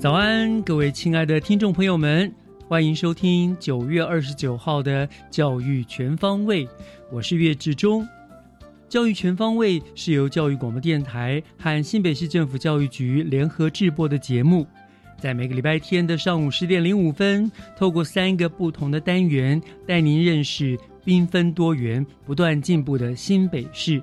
[0.00, 2.32] 早安，各位亲爱的听众朋友们，
[2.66, 6.64] 欢迎收听九月二十九号的《教育全方位》，
[7.12, 8.02] 我是岳志忠。
[8.88, 14.66] 《教育全方位》是由教育广播电台和新北市政府教育局联合制播的节目，
[15.18, 24.02] 在每个礼拜天的上午十点零五分，透过三个不同的单元，带您认识缤纷多元、不断进步的新北市。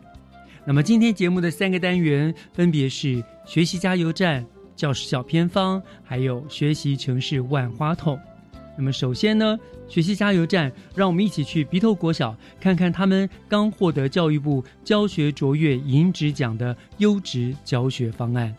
[0.64, 4.46] 那么今天节目的三个单元分别是学习加油站。
[4.78, 8.18] 教师小偏方，还有学习城市万花筒。
[8.78, 9.58] 那么，首先呢，
[9.90, 18.56] 学习加油站，让我们一起去鼻头国小看看他们刚获得教育部教学卓越银质奖的优质教学方案。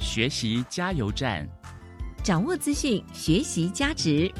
[0.00, 1.46] 学习加油站，
[2.24, 4.32] 掌握资讯，学习加值。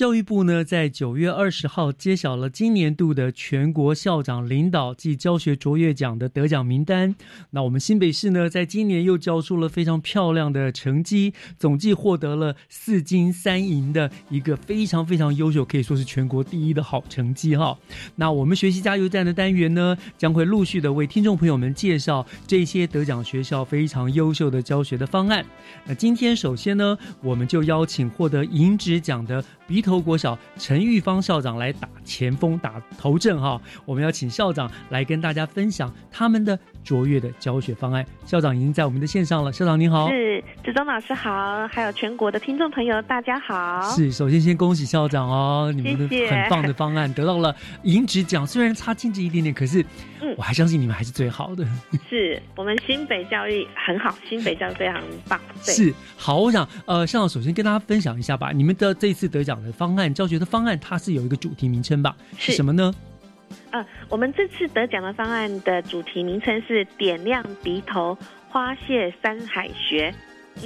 [0.00, 7.14] 教育部呢，在九月二十号揭晓了今年度的全国校长领导暨教学卓越奖的得奖名单。
[7.50, 17.76] 那我们新北市呢，在今年又交出了非常漂亮的成绩，总计获得了四金三银的一个非常非常优秀，可以说是全国第一的好成绩哈。
[18.16, 25.44] 那我们学习加油站的单元呢，将会陆续的为听众朋友们介绍这些得奖学校非常优秀的教学的方案。
[25.84, 29.44] 那今天首先呢，我们就邀请获得银质奖的。
[29.70, 36.58] 鼻头国小陈玉芳校长来打前锋、打头阵哈，我们要请校长来跟大家分享他们的。
[36.82, 39.52] 卓越的教学方案，校长已经在我们的线上了。
[39.52, 43.82] 校长您好，是志忠老师好，还有全国的听众朋友大家好。
[43.90, 49.84] 是，首先先恭喜校长哦，你们的很棒的方案得到了银质奖，虽然差金值一点点，可是，
[50.22, 51.68] 嗯，我还相信你们还是最好的。
[52.08, 55.38] 是我们新北教育很好，新北教育非常棒。
[55.60, 62.14] 是好，我想呃，校长首先跟大家分享一下吧，你们的这次得奖的方案，教学的方案，它是有一个主题名称吧？
[62.36, 62.92] 是什么呢？
[63.70, 68.16] 呃，我们这次得奖的方案的主题名称是“点亮鼻头
[68.50, 70.14] 花谢山海学”。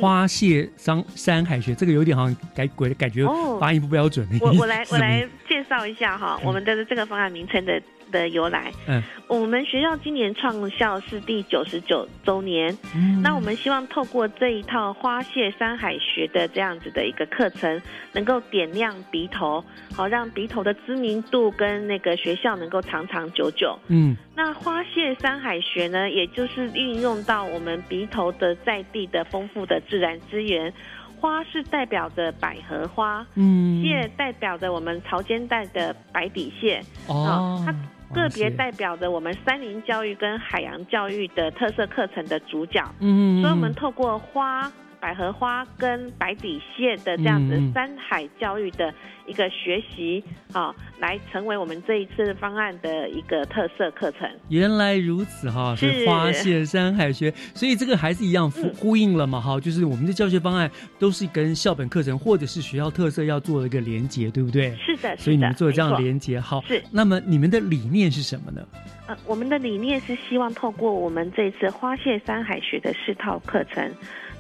[0.01, 3.25] 花谢山山海学，这个有点好像改鬼感觉，
[3.61, 4.27] 发音不标准。
[4.41, 7.81] 我我来我来介绍一下哈，我们的这个方案名称的。
[8.15, 17.83] 的由来，嗯，我们学校今年创校是第九十九周年，嗯，那我们希望透过这一套花谢山海学的这样子的一个课程，
[18.13, 30.73] 能够点亮鼻头，好让鼻头的知名度跟那个学校能够长长久久，嗯，那花谢山海学呢，也就是运用到我们鼻头的在地的丰富的自然资源，
[31.21, 37.75] 花是代表着百合花，嗯，蟹代表着我们潮间带的白底蟹，哦，它。
[38.13, 44.71] 个别代表着我们山林教育跟海洋教育的特色课程的主角，嗯，所以我们透过花。
[45.05, 48.91] 百合花跟白底蟹的这样子山海教育的
[49.27, 54.27] 一个学习啊，来成为我们这一次方案的一个特色课程。
[54.49, 64.75] 原来如此哈，是花蟹山海学，所以这个还是一样呼呼应了嘛哈，就是我们的教学方案都是跟校本课程或者是学校特色要做一个连接，对不对？
[64.77, 66.63] 是的，所以你们做这样的连接，好。
[66.63, 66.83] 是。
[66.91, 68.67] 那么你们的理念是什么呢？
[69.07, 73.87] 呃，我们的理念是希望透过我们这次花蟹山海学的四套课程。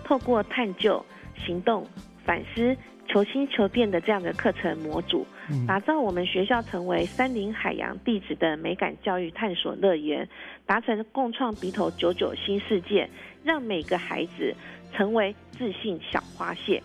[0.05, 1.05] 透过探究、
[1.45, 1.87] 行动、
[2.25, 2.77] 反思、
[3.09, 5.27] 求新求变的这样的课程模组，
[5.67, 10.29] 打造我们学校成为山林海洋地质的美感教育探索乐园，
[10.65, 13.09] 达成共创鼻头九九新世界，
[13.43, 14.55] 让每个孩子
[14.93, 16.83] 成为自信小花蟹。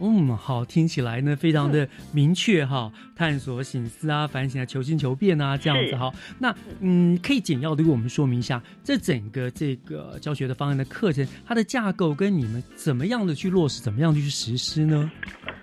[0.00, 6.12] 嗯，好，听起来呢非常的明确哈，探索、醒思啊，反省啊，求新求变啊，这样子哈。
[6.38, 15.10] 那嗯，可以简要的给我们说明一下，这整个这个教学的方案的课程，它的架构跟你们怎么样的去落实，怎么样的去实施呢？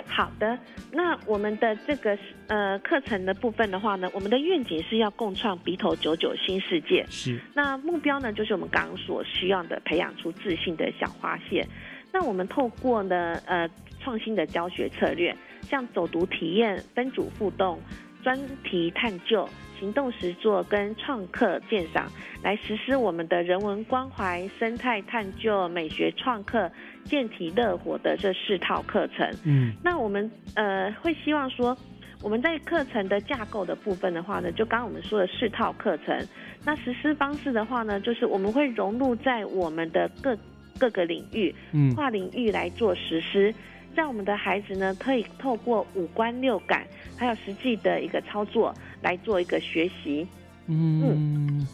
[0.07, 0.57] 好的，
[0.91, 2.17] 那我们的这个
[2.47, 7.05] 呃课程的部分的话呢，我们的愿景是要共创鼻头九九新世界。
[7.09, 7.39] 是。
[7.53, 11.67] 那目标呢，就是我们刚刚所需要的，培养出自信的小花蟹。
[12.13, 13.69] 那我们透过呢呃。
[14.03, 17.79] 创新的教学策略，像走读体验、分组互动、
[18.23, 19.47] 专题探究、
[19.79, 22.11] 行动实作跟创客鉴赏，
[22.43, 26.69] 来实施我们的人文关怀、生态探究、美学创客、
[27.05, 29.27] 健体乐活的这四套课程。
[29.45, 31.75] 嗯，那我们呃会希望说，
[32.21, 36.27] 我们在课程的架构的部分的话呢，就刚刚我们说的四套课程，
[36.63, 40.37] 那实施方式的话呢，就是我们会融入在我们的各
[40.77, 43.53] 各个领域，嗯，跨领域来做实施。
[43.95, 46.85] 让我们的孩子呢，可以透过五官六感，
[47.15, 50.25] 还有实际的一个操作来做一个学习。
[50.67, 51.67] 嗯，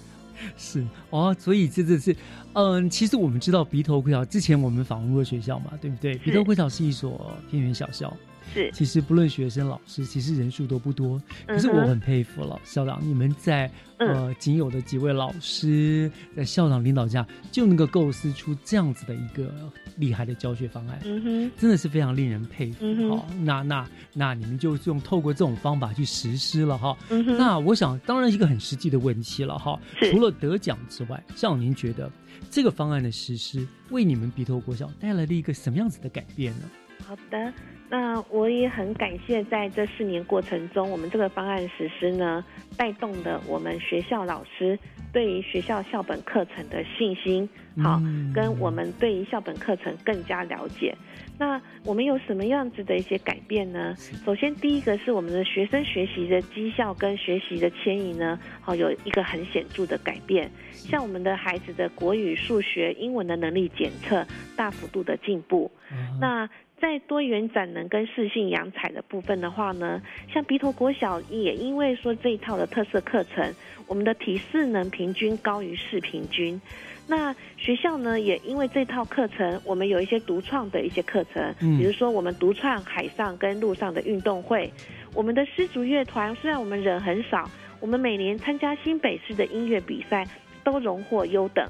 [0.58, 2.16] 是哦，所以这这是，
[2.54, 6.16] 嗯，其实我们知道鼻头会小，之前我们访问过学校嘛，对不对？
[6.16, 8.12] 鼻头会小是一所偏远小校。
[8.53, 11.21] 是，其实不论学生、老师，其实人数都不多。
[11.45, 19.51] 可是我很佩服了校长，你们在呃仅有的几位老师，在校长领导下，就能够构思出这样子的一个
[19.95, 20.99] 厉害的教学方案。
[21.03, 23.15] 嗯哼，真的是非常令人佩服。
[23.15, 26.97] 好，那那那你们就用透过这种方法去实施了哈。
[27.09, 29.79] 嗯哼，那我想当然一个很实际的问题了哈。
[30.11, 32.11] 除了得奖之外，校长您觉得
[32.49, 36.63] 这个方案的实施为你们鼻头国小带来了一个什么样子的改变呢？
[37.05, 37.53] 好的。
[37.89, 42.44] 那我也很感谢，在这四年过程中，我们这个方案实施呢，
[42.75, 44.78] 带动的我们学校老师
[45.13, 47.48] 对于学校校本课程的信心，
[47.81, 48.01] 好，
[48.34, 50.94] 跟我们对于校本课程更加了解。
[51.39, 53.95] 那我们有什么样子的一些改变呢？
[54.25, 60.51] 首先，第一个是我们的学生学习的绩效跟学习的迁移呢，好，有一个很显著的改变。
[60.74, 64.25] 像我们的孩子的国语、数学、英文的能力检测
[64.56, 65.72] 大幅度的进步。
[66.19, 70.01] 那在多元展能跟视性扬彩的部分的话呢，
[70.31, 73.53] 像鼻头国小也因为说这一套的特色课程，
[73.88, 76.59] 我们的体适能平均高于市平均。
[77.07, 84.71] 那学校呢也因为这套课程，我们有一些独创的一些课程，比如说我们独创海上跟陆上的运动会。
[85.15, 87.50] 我们的丝竹乐团虽然我们人很少，
[87.80, 90.27] 我们每年参加新北市的音乐比赛
[90.63, 91.68] 都荣获优等。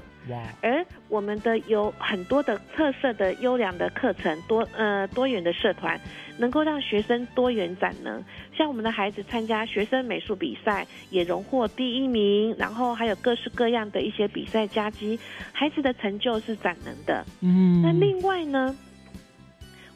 [0.60, 5.98] 而我们的有很多的特色的优良的课程，多呃多元的社团，
[6.38, 8.22] 能够让学生多元展能。
[8.56, 15.18] 像我们的孩子参加学生美术比赛，也荣获第一名，然后还有各式各样的一些比赛佳绩，
[15.52, 17.24] 孩子的成就是展能的。
[17.40, 18.76] 嗯，那另外呢？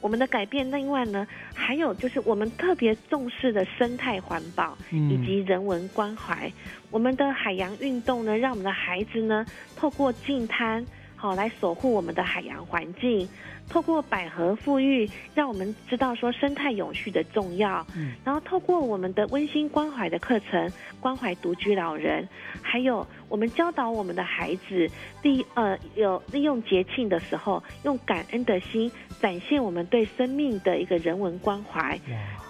[0.03, 6.53] 我们的改变，另外呢，还有就是我们特别重视的生态环保以及人文关怀。
[6.91, 9.47] 我们的海洋运动呢，让我们的孩子呢，
[9.77, 10.85] 透过净滩，
[11.17, 13.27] 好来守护我们的海洋环境。
[13.69, 17.87] 透过百合富裕，让我们知道说生态永续的重要。
[17.97, 20.71] 嗯，然后透过我们的温馨关怀的课程，
[21.01, 22.29] 关怀独居老人，
[22.61, 24.91] 还有我们教导我们的孩子，
[25.23, 28.91] 利呃有利用节庆的时候，用感恩的心
[29.23, 31.99] 展现我们对生命的一个人文关怀。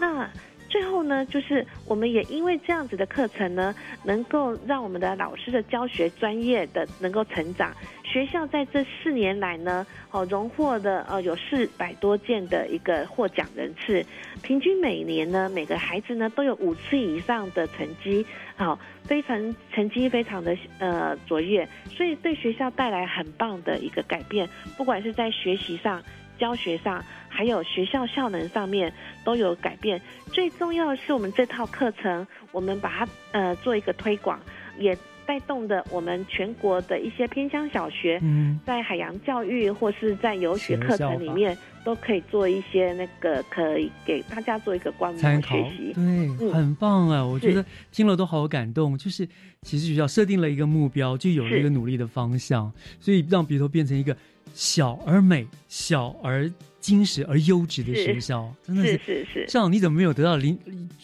[0.00, 0.28] 那。
[0.68, 3.74] 最后呢，就是我们也因为这样子的课程呢，
[4.04, 7.76] 能够让我们的老师的教学专业的能够成长。
[8.02, 14.02] 学校在这四年来呢，哦，荣获的呃有四百多件的一个获奖人次，
[14.42, 18.24] 平均每年呢，每个孩子呢都有五次以上的成绩，
[18.56, 26.02] 好，非常成绩非常的呃卓越，所以对学校带来很棒的一个改变，不管是在学习上。
[26.42, 34.40] 教学上还有学校效能上面都有改变，最重要的是我们这套课程，我们把它呃做一个推广，
[34.76, 38.20] 也带动的我们全国的一些偏乡小学，
[38.66, 47.24] 在海洋教育或是在游学课程里面，都可以做一些那个可以给大家做一个观摩学习，对，很棒啊！
[47.24, 49.24] 我觉得听了都好感动，就是
[49.62, 54.16] 其实学校设定了一个目标，就有了一个努力的方向，所以让鼻头变成一个。
[54.54, 59.46] 小而美，小而精实而优质的学校，真的是是是。
[59.48, 60.58] 校长，你怎么没有得到领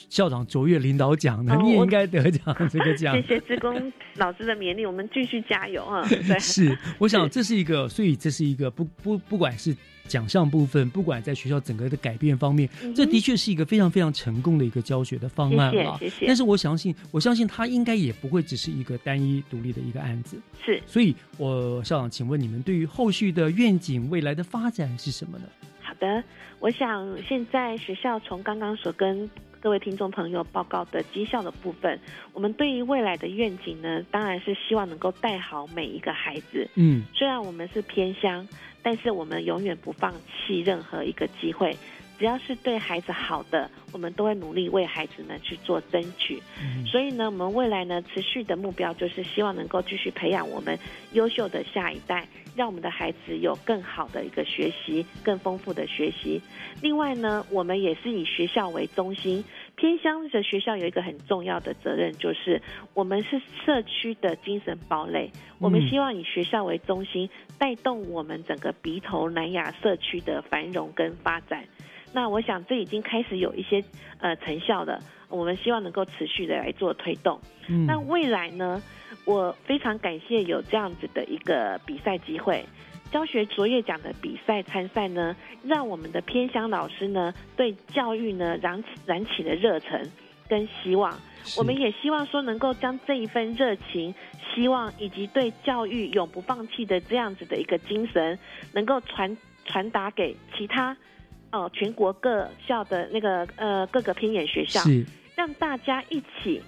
[0.09, 1.57] 校长卓越领导奖呢？
[1.62, 3.14] 你也应该得奖这个奖。
[3.23, 6.07] 谢谢职工老师的勉励，我们继续加油啊！
[6.40, 9.76] 是，我想这是一个，所以这是一个不不不管是。
[10.09, 15.97] 奖项部分，不管在学校整个的改变方面，这的确是一个非常非常成功的一个教学的方案了。
[16.00, 16.27] 谢谢。
[16.27, 20.37] 但是我相信，我相信他应该也不会只是一个单一独立的一个案子。
[20.65, 20.83] 是。
[20.87, 25.45] 所以，我校长，请问你们对于后续的愿景、未来的发展是什么呢？
[25.81, 26.25] 好的，
[26.59, 29.29] 我想现在学校从刚刚所跟
[29.61, 31.99] 各位听众朋友报告的绩效的部分，
[32.33, 36.69] 我们对于未来的愿景呢，当然是希望能够带好每一个孩子。
[36.75, 38.47] 嗯，虽然我们是偏乡，
[38.88, 41.76] 但是我们永远不放弃任何一个机会。
[42.18, 46.42] 只要是对孩子好的，我们都会努力为孩子们去做争取。
[46.87, 50.76] 所以呢，我们未来呢持续的目标就是希望能够继续培养我们
[51.12, 52.26] 优秀的下一代，
[52.57, 56.40] 让我们的孩子有更好的一个学习、更丰富的学习。
[56.80, 59.45] 另外呢，我们也是以学校为中心，
[59.78, 62.61] 偏乡的学校有一个很重要的责任，就是
[62.94, 65.30] 我们是社区的精神堡垒。
[65.61, 71.64] 我们希望以学校为中心，带动我们整个鼻头南亚社区的繁荣跟发展。
[72.12, 73.80] 那我想这已经开始有一些
[74.18, 77.38] 呃成效了，我们希望能够持续的来做推动。
[77.87, 78.82] 那未来呢，
[79.25, 82.64] 我非常感谢有这样子的一个比赛机会，
[83.11, 90.11] 教学卓越奖的比赛参赛呢，让我们的偏乡老师呢对教育呢燃起燃起了热忱
[90.49, 91.19] 跟希望。
[91.57, 94.15] 我们也希望说能够将这一份热情、
[94.55, 98.38] 希望以及对教育永不放弃的这样子的一个精神，
[98.73, 99.35] 能够传
[99.65, 100.97] 传达给其他。
[101.50, 104.83] 哦，全国各校的那个呃各个偏远学校，
[105.35, 106.62] 让大家一起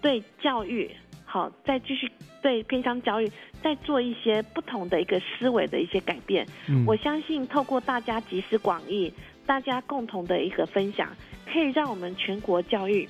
[0.00, 0.90] 对教育
[1.32, 2.12] 好，再继续
[2.42, 6.46] 对偏乡教育再做一些不同的一个思维的一些改变。
[6.86, 9.10] 我相信透过大家集思广益，
[9.46, 11.08] 大家共同的一个分享，
[11.50, 13.08] 可以让我们全国教育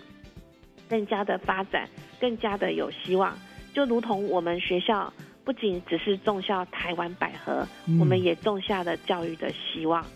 [0.89, 1.89] 更加的发展，
[2.21, 3.37] 更加的有希望。
[3.75, 5.13] 就如同我们学校
[5.43, 7.67] 不仅只是种下台湾百合，
[7.99, 10.07] 我们也种下了教育的希望。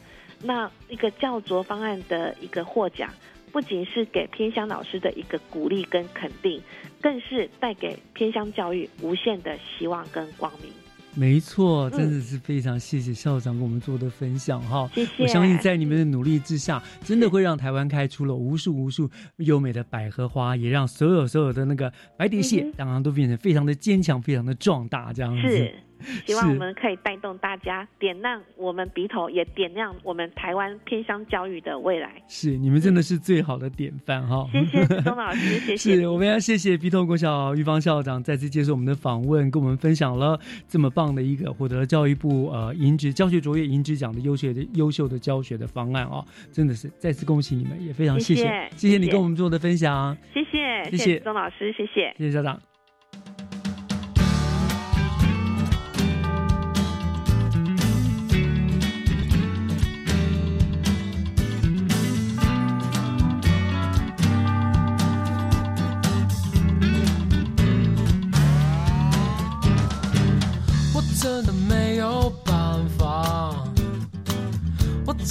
[0.45, 3.11] 那一个教卓方案的一个获奖，
[3.51, 6.63] 不仅是给偏乡老师的一个鼓励跟肯定，
[7.01, 10.71] 更是带给偏乡教育无限的希望跟光明。
[11.19, 14.87] 没错，真的是非常谢谢校长给我们做的分享哈。
[14.95, 15.23] 谢谢。
[15.23, 25.49] 我相信在你们的努力之下，真的会让台湾开出了无数无数优美的百合花，也让所有所有的那个白蝶蟹，当然都变成非常的坚强，非常的壮大，这样子。
[25.49, 25.75] 是。
[26.27, 32.23] 希望我们可以带动大家，点亮我们鼻头，也点亮我们台湾偏乡教育的未来。
[32.29, 34.47] 是，你们真的是最好的典范哈！
[34.53, 35.97] 谢谢钟老师，谢谢。
[35.97, 40.39] 是，我们要谢谢鼻头国小玉芳校长再次接受我们的访问，跟我们分享了
[40.69, 52.76] 这么棒的一个获得教育部呃银质教学卓越银质奖的优秀的优秀的教学的方案哦，真的是再次恭喜你们，也非常谢谢，谢谢你跟我们做的分享，谢谢，谢谢钟老师，谢谢，谢谢校长。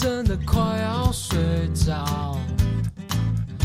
[0.05, 1.39] 真的快要睡
[1.73, 2.37] 着。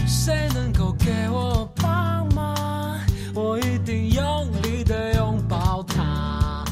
[0.07, 2.99] 谁能够给我帮忙？
[3.35, 6.65] 我一定用力的拥抱他。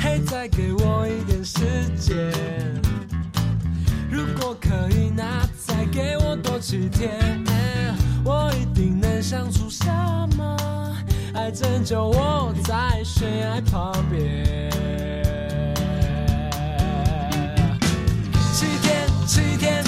[0.00, 1.60] 嘿，再给我一点时
[1.96, 2.32] 间，
[4.10, 7.44] 如果可以，那再给我多几天，
[8.24, 9.86] 我一定能想出什
[10.36, 10.96] 么。
[11.34, 14.66] 来拯救我在悬崖旁边。
[19.26, 19.85] 七天，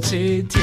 [0.00, 0.62] 七天，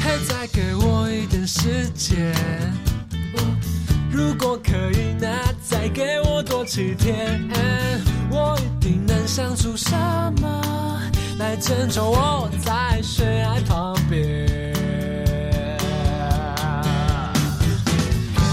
[0.00, 2.34] 还再给我一点时间。
[4.10, 5.28] 如果可以，那
[5.62, 7.40] 再给我多七天，
[8.30, 9.94] 我一定能想出什
[10.40, 10.61] 么。
[11.62, 14.48] 来拯救我在悬崖旁边。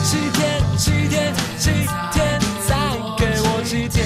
[0.03, 1.71] 七天，七天，七
[2.13, 2.75] 天，再
[3.17, 4.05] 给我七天。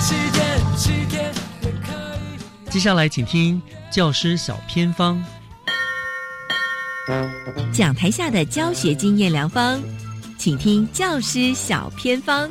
[0.00, 1.92] 七天，七天也可
[2.32, 2.70] 以。
[2.70, 5.20] 接下来，请听教师小偏方，
[7.72, 9.80] 讲台下的教学经验良方。
[10.38, 12.48] 请听教师小偏方。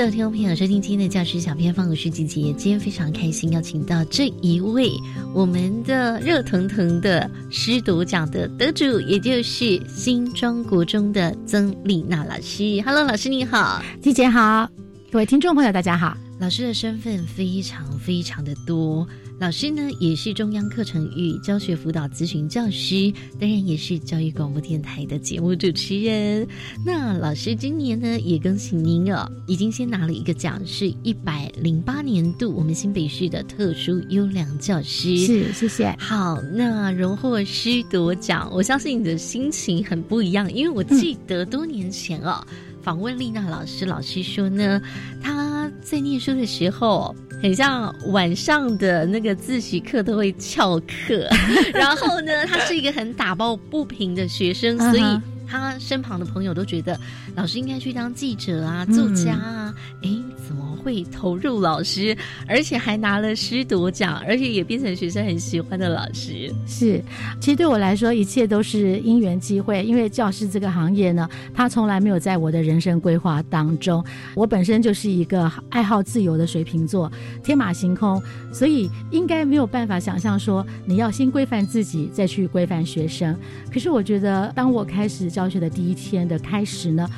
[0.00, 2.54] 所有听众朋友收听今天的教师小偏方，我是吉吉。
[2.54, 4.90] 今天非常开心邀请到这一位
[5.34, 12.80] 我们的热腾腾的师读奖的得主，也就是新庄国中的曾丽娜老师。
[12.82, 14.66] Hello，老师你好，吉姐好，
[15.12, 16.16] 各位听众朋友大家好。
[16.38, 19.06] 老师的身份非常非常的多。
[19.40, 26.46] 老师呢，也是中央课程与教学辅导咨询教师，当然也是教育广播电台的节目主持人。
[26.84, 35.16] 那老师今年呢，也恭喜您哦，已经先拿了一个奖，是一百零八年度我们新北市的特殊优良教师。
[35.16, 35.90] 是，谢谢。
[35.98, 42.46] 好，那荣获师铎奖，我相信你的心情很不一样，因为我记得多年前哦，
[42.82, 44.82] 访问丽娜老师，老师说呢，
[45.70, 47.14] 他在念书的时候。
[47.42, 51.26] 很像晚上的那个自习课都会翘课，
[51.72, 57.00] 然后呢，他是一个很打抱不平的学生， 所以他身旁的朋友都觉得
[57.34, 60.10] 老师应该去当记者啊、作家啊，哎，
[60.46, 60.69] 怎么？
[60.80, 62.16] 会投入老师，
[62.48, 66.52] 而且还拿了师铎奖，而且也变成学生很喜欢的老师。
[66.66, 67.02] 是，
[67.40, 69.84] 其实对我来说，一切都是因缘机会。
[69.84, 74.04] 因为教师这个行业呢，他从来没有在我的人生规划当中。
[74.34, 77.10] 我本身就是一个爱好自由的水瓶座，
[77.42, 78.20] 天马行空，
[78.52, 83.36] 所以应该没有办法想象说你要先规范自己，再去规范学生。
[83.72, 87.08] 可是我觉得，当我开始教学的第一天的开始呢，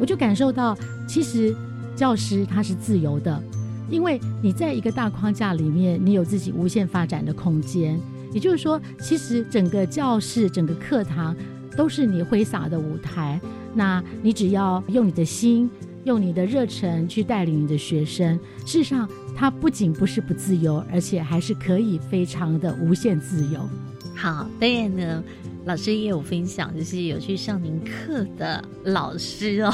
[0.00, 1.54] 我就感受到，其实。
[1.96, 3.42] 教师他是自由的，
[3.88, 7.98] 因为你在一个大框架里面，你有自己无限发展的空间。
[8.32, 11.36] 也就是说，其实整个教室、整个课堂
[11.76, 13.40] 都是你挥洒的舞台。
[13.74, 15.70] 那你只要用你的心、
[16.04, 18.36] 用你的热忱去带领你的学生，
[18.66, 23.60] 事实上，他不仅不是不自由，而且还是可以非常的无限自由。
[24.16, 25.22] 好，当然呢。
[25.66, 29.72] 老师也有分享，就是有去上您课的老师哦，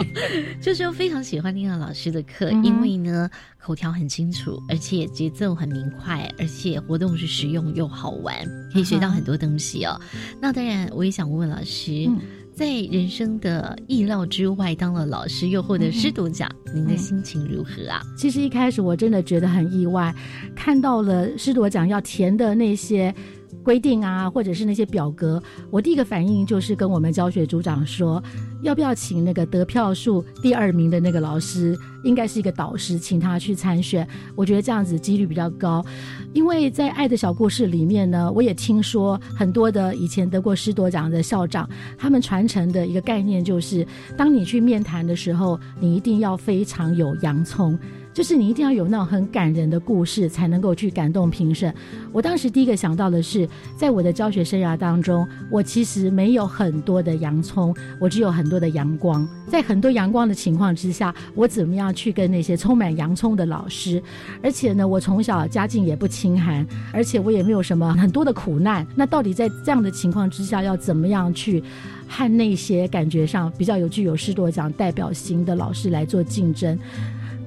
[0.62, 3.28] 就是非常喜欢听到老师的课，因为呢
[3.58, 8.34] 口条很清楚，而且节奏很明快，而且活动是实用又好玩，
[8.72, 10.00] 可以学到很多东西哦。
[10.40, 12.08] 那当然，我也想问问老师，
[12.54, 18.00] 在人生的意料之外当了老师，又获得师徒奖，您的心情如何啊？
[18.16, 20.14] 其实一开始我真的觉得很意外，
[20.56, 23.14] 看到了师铎奖要填的那些。
[23.62, 28.22] 规定啊，或者是那些表格，我第一个反应就是跟我们教学组长说，
[28.62, 34.06] 要不要请那个得票数第二名的那个老师，应该是一个导师，请他去参选。
[34.34, 35.84] 我觉得这样子几率比较高，
[36.32, 41.68] 因为在《爱的小故事》里面呢，我也听说很多的以前得过师铎奖的校长，
[41.98, 47.78] 他们传承的一个概念就是，当你去面谈的时候，你一定要非常有洋葱。
[48.12, 51.72] 就是你一定要有那种很感人的故事，才能够去感动评审。
[52.12, 59.26] 我当时第一个想到的是，在我的教学生涯当中，我其实没有很多的洋葱，我只有很多的阳光。
[59.46, 64.02] 在很多阳光的情况之下，我怎么样去跟那些充满洋葱的老师？
[64.42, 68.84] 而且呢，我从小家境也不清寒，而且我也没有什么很多的苦难。
[68.96, 71.62] 那到底在这样的情况之下，要怎么样去
[72.08, 76.76] 和那些感觉上比较有具有师铎奖代表性的老师来做竞争？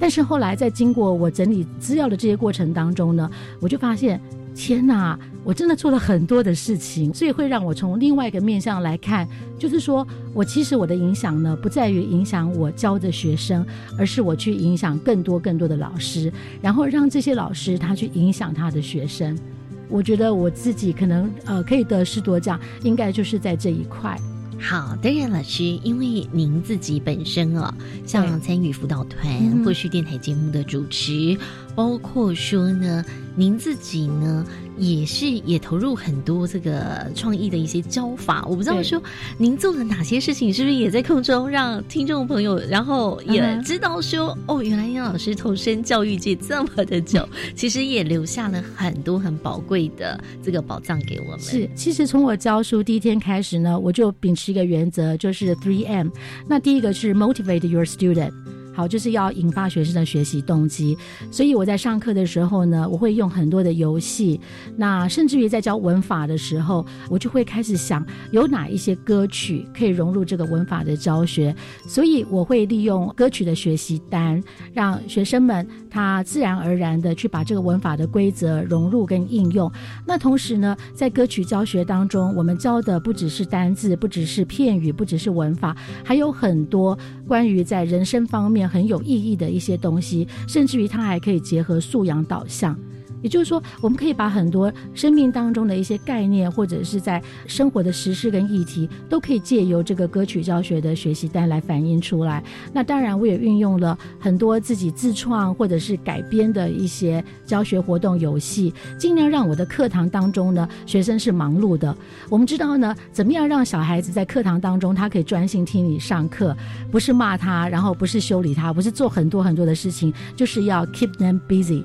[0.03, 4.19] 但是后来，在经过我整理资料的这些过程当中呢，我就发现，
[4.53, 9.25] 天哪，我真的做了很多的事情，所以会让我从另外一个面向来看，
[9.57, 13.65] 就是说我其实我的影响呢，不在于影响我教的学生，
[13.97, 16.29] 而是我去影响更多更多的老师，
[16.61, 19.39] 然后让这些老师他去影响他的学生。
[19.87, 24.19] 我觉得我自己可能呃可以得师铎奖，应该就是在这一块。
[24.63, 27.73] 好，当然老师，因为您自己本身哦，
[28.07, 31.37] 像参与辅导团或是电台节目的主持，
[31.75, 33.03] 包括说呢，
[33.35, 34.45] 您自己呢。
[34.75, 38.99] 也是也投入很多这个创意的一些教法，我不知道说
[39.37, 47.23] 您做了哪些事情，是不是也在空中让听众朋友，然后也知道说哦，原来杨老师投身教育界这么的久，
[47.55, 51.39] 其实也留下了很多很宝贵的这个宝藏给我们。
[51.39, 56.09] 是，其实从我教书第一天开始呢，我就秉持一个原则，就是 three M。
[56.47, 58.31] 那第一个是 motivate your student。
[58.73, 60.97] 好，就是要引发学生的学习动机，
[61.31, 64.39] 所以我在上课的时候呢，我会用很多的游戏，
[64.75, 71.55] 那甚至于在教文法的时候，我就会开始想有哪一些歌曲可以融入这个文法的教学，
[71.87, 74.41] 所以我会利用歌曲的学习单，
[74.73, 79.71] 让学生们他自然而然的去把这个文法的规则融入跟应用。
[80.05, 92.77] 那同时呢，在歌曲教学当中，我们教的不只是单字，不只是片语，不只是文法，还有很多关于在人生方面很有意义的一些东西，甚至于它还可以结合素养导向。
[93.23, 102.43] 也就是说，我们可以把很多生命当中的一些概念，或者是在生活的实事跟议题，都可以借由这个歌曲教学的学习单来反映出来。
[102.71, 111.95] 那当然，我也运用了很多自己自创或者是改编的一些教学活动游戏，尽量让我的课堂当中呢，学生是忙碌的。
[112.29, 116.53] 我们知道呢，怎么样让小孩子在课堂当中，他可以专心听你上课，
[116.91, 121.83] 不是骂他，然后不是修理他，不是做很多很多的事情，就是要 keep them busy。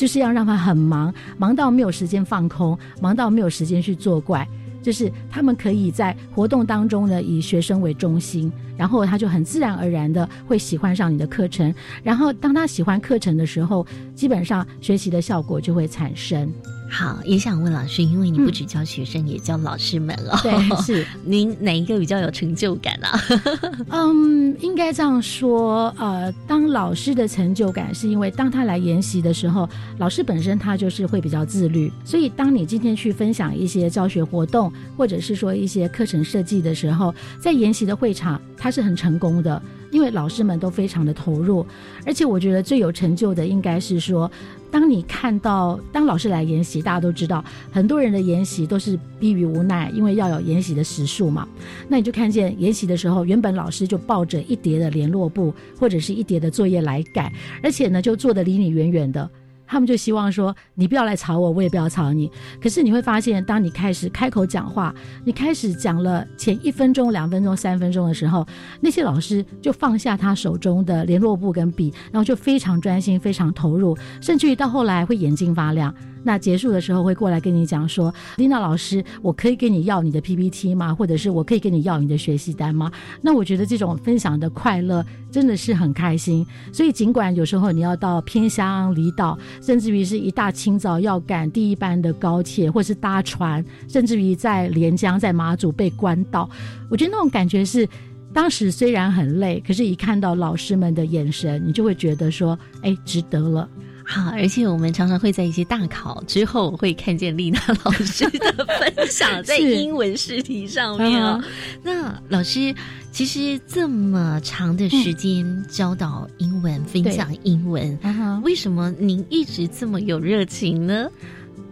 [0.00, 4.48] 就是要让他很忙，忙到没有时间放空，忙到没有时间去作怪。
[4.80, 11.74] 就是他们可以在活动当中呢，以学生为中心，然后他就很自然而然的会喜欢上你的课程。
[12.02, 16.50] 然后当他喜欢课程的时候，基本上学习的效果就会产生。
[16.90, 20.38] 好，也想问老师，因为你不只教学生，也教老师们了。
[20.42, 23.18] 对， 是您哪一个比较有成就感啊？
[23.90, 25.94] 嗯，应该这样说。
[25.96, 31.92] 呃，当老师的成就感，是因为当他来研习的时候，老师本身他就是会比较自律。
[32.04, 41.64] 所以，当你今天去分享一些教学活动，或者是说一些课程设计的时候，在研习的会场，他是很成功的，因为老师们都非常的投入。
[42.04, 44.28] 而且，我觉得最有成就的，应该是说。
[44.70, 51.46] 当你看到当老师来研习，大家都知道，很多人的研习都是逼于无奈，因为要有研习的时数嘛。
[51.88, 59.28] 那你就看见研习的时候，原本老师就抱着一叠的联络簿或者是一叠的作业来改，而且呢，就坐得离你远远的。
[59.70, 62.28] 他们就希望说，你不要来吵我，我也不要吵你。
[62.60, 64.92] 可是你会发现，当你开始开口讲话，
[65.24, 68.44] 你开始讲了前一分钟、两分钟、三分钟的时候，
[68.80, 75.94] 那些老师就放下他手中的联络簿跟笔，然后就非常专心、非常投入，甚至于到后来会眼睛发亮。
[76.22, 80.94] 那结束的时候会过来跟你讲说，丽娜老师，我可以跟你要你的 PPT 吗？
[80.94, 82.90] 或者是我可以跟你要你的学习单吗？
[83.22, 86.46] 那我觉得这种分享的快乐真的是很开心。
[86.72, 96.48] 所以尽管有时候你要到偏乡离岛，甚至于是一大清早要赶第一班的高铁，或是搭船，甚至于在连江、在马祖被关岛，
[96.90, 97.88] 我觉得那种感觉是，
[98.32, 103.68] 当时虽然很累，可是一看到老师们的眼神，你就会觉得说，哎，值得了。
[104.12, 111.40] 好，而且我们常常会在一些大考之后会看见丽娜老师的分享在英文试题上面哦。
[111.80, 112.74] 那老师
[113.12, 117.96] 其实这么长的时间教导英文、分享英文，
[118.42, 121.08] 为什么您一直这么有热情呢？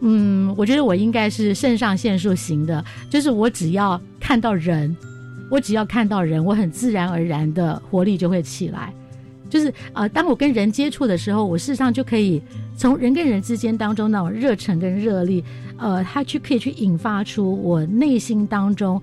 [0.00, 4.96] 嗯，我觉得我应该是肾上腺素型的，就是我只要看到人，
[5.50, 8.94] 我只要看到人，我很自然而然的活力就会起来。
[9.48, 12.40] 就是啊，当我跟人接触的时候，我事实上就可以
[12.76, 15.42] 从人跟人之间当中那种热忱跟热力，
[15.76, 19.00] 呃，它去可以去引发出我内心当中。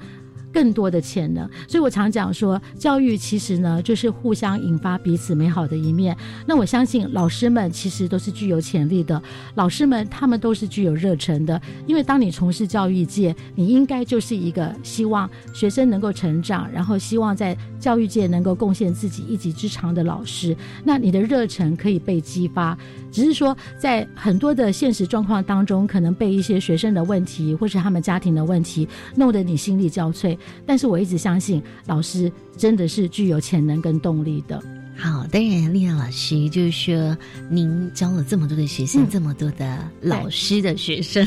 [0.55, 6.15] 更多的潜能，所以我常讲说，教育其实呢，就是互相引发彼此美好的一面。
[6.45, 9.21] 那我相信老师们其实都是具有潜力的，
[9.55, 11.61] 老师们他们都是具有热忱的。
[11.85, 20.55] 因为当你从事教育界，你应该就是一个希望学生能够成长，然后希望在教育界能够贡献自己一己之长的老师。
[20.85, 22.77] 那你的热忱可以被激发，
[23.15, 30.37] 只是说在很多的现实状况当中，可能被一些学生的问题或是他们家庭的问题弄得你心力交瘁。
[30.65, 34.61] 但是我一直相信，老师真的是具有潜能跟动力的。
[34.97, 37.17] 好，当然，丽娜老师就是说，
[37.49, 41.25] 您教了这么多的学生，这么多的老师的学生，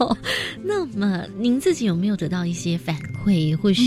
[0.64, 3.82] 那么您自己有没有得到一些反馈，或是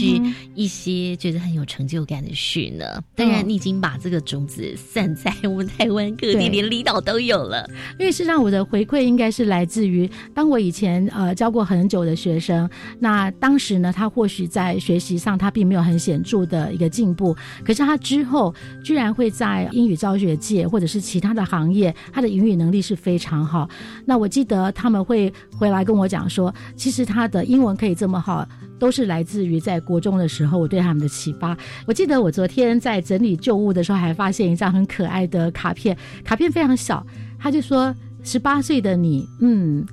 [0.54, 2.86] 一些觉得很有成就感的事呢？
[3.16, 7.68] 当然，你已经把这个种子散在我们台湾各地，连离岛都有了。
[8.00, 18.54] 因为是让我的回馈应该是来自于，当我以前呃教过很久的学生，那当时呢，他或许在学习上他并没有很显著的一个进步，可是他之后
[18.84, 19.07] 居然。
[19.14, 23.70] 会在英语教学界或者是其他的行业，他的英语能力是非常好。
[24.06, 28.48] 那我记得他们会回来跟我讲说，其实他的英文可以这么好，
[28.80, 31.58] 都是来自于在国中的时候我对他们的启发。
[31.86, 37.06] 我记得我昨天在整理旧物的时候，还发现一张很可爱的卡片，卡片非常小，
[37.40, 37.94] 他就说
[38.24, 39.86] ：“十八岁的你，嗯，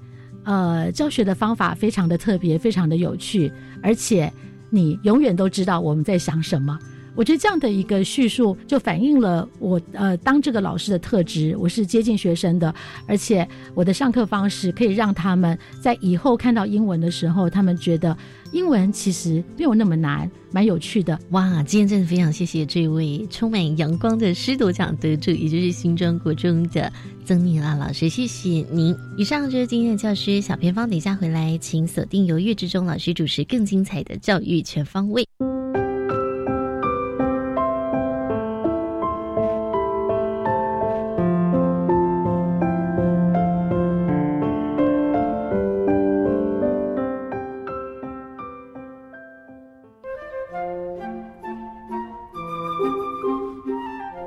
[0.45, 4.33] 呃，教学的方法非常的特别，非常的有趣，而且
[4.71, 6.79] 你永远都知道我们在想什么。”
[7.15, 12.75] 我觉得这样的一个叙述就反映了我呃当这个老师的特质，我是接近学生的，
[13.07, 18.17] 而且我的上课方式可以让他们在以后看到英文的时候，他们觉得
[18.53, 21.19] 英文其实没有那么难，蛮有趣的。
[21.31, 26.93] 哇，今天真的非常谢谢这位充满阳光的师铎奖得主，也就是新庄国中的
[27.25, 28.95] 曾妮拉老师，谢谢您。
[29.17, 35.25] 以上就是今天的教师小偏方，等一下回来请锁定由岳志忠老师主持更精彩的教育全方位。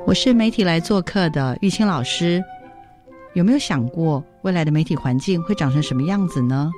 [0.07, 2.41] 我是媒体来做客的玉清老师。
[3.33, 6.71] 有没有想过未来的媒体环境会长成什么样子呢？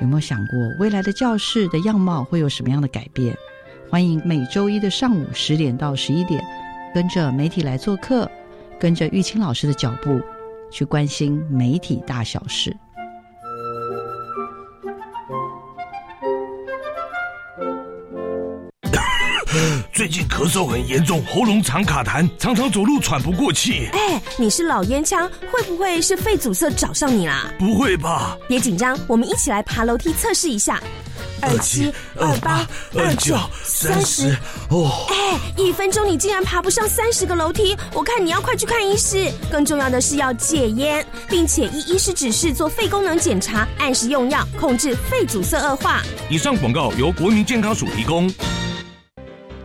[0.00, 3.32] 有没有想过未来的教室的样貌会有什么样的改变？
[3.88, 6.44] 欢迎每周一的上午十点到十一点，
[6.92, 8.28] 跟着媒体来做客，
[8.76, 10.20] 跟着玉清老师的脚步，
[10.68, 12.76] 去关心媒体大小事。
[19.94, 23.88] 最近咳嗽很严重，喉咙常卡痰，常常走路喘不过气。
[23.92, 27.48] 哎，你是老烟枪，会不会是肺阻塞找上你啦？
[27.60, 28.36] 不会吧？
[28.48, 30.82] 别紧张，我们一起来爬楼梯测试一下。
[31.40, 34.36] 二七二八二九三十
[34.70, 35.06] 哦！
[35.10, 39.30] 哎，一分钟你竟然爬不上三十个楼梯，我看你要快去看医师。
[39.48, 46.02] 更重要的是要戒烟，并且依医师指示做肺功能检查，按时用药，控制肺阻塞恶化。
[46.28, 48.28] 以上广告由国民健康署提供。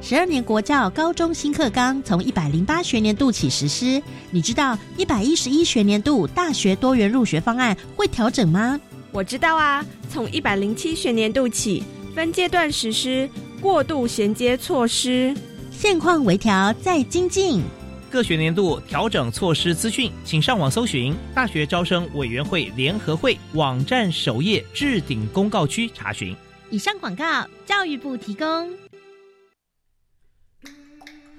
[0.10, 8.82] 十二年国教高中新课纲从一百零八学年度起实施，你知道一百一十一学年度大学多元入学方案会调整吗？
[9.12, 11.84] 我知道啊，从一百零七学年度起
[12.15, 13.30] 分阶段实施
[13.62, 15.32] 过渡衔接措施，
[15.69, 17.62] 现况微调再精进。
[18.10, 26.36] 各学年度调整措施资讯，请上网搜寻大学招生委员会联合会网站首页置顶公告区查询。
[26.72, 28.72] 以上广告，教育部提供。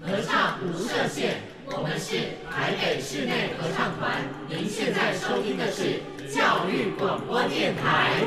[0.02, 1.34] 合唱无设限，
[1.66, 2.16] 我们是
[2.50, 4.24] 台北室内合唱团。
[4.48, 6.00] 您现在收听的是
[6.34, 8.24] 教育广播电台。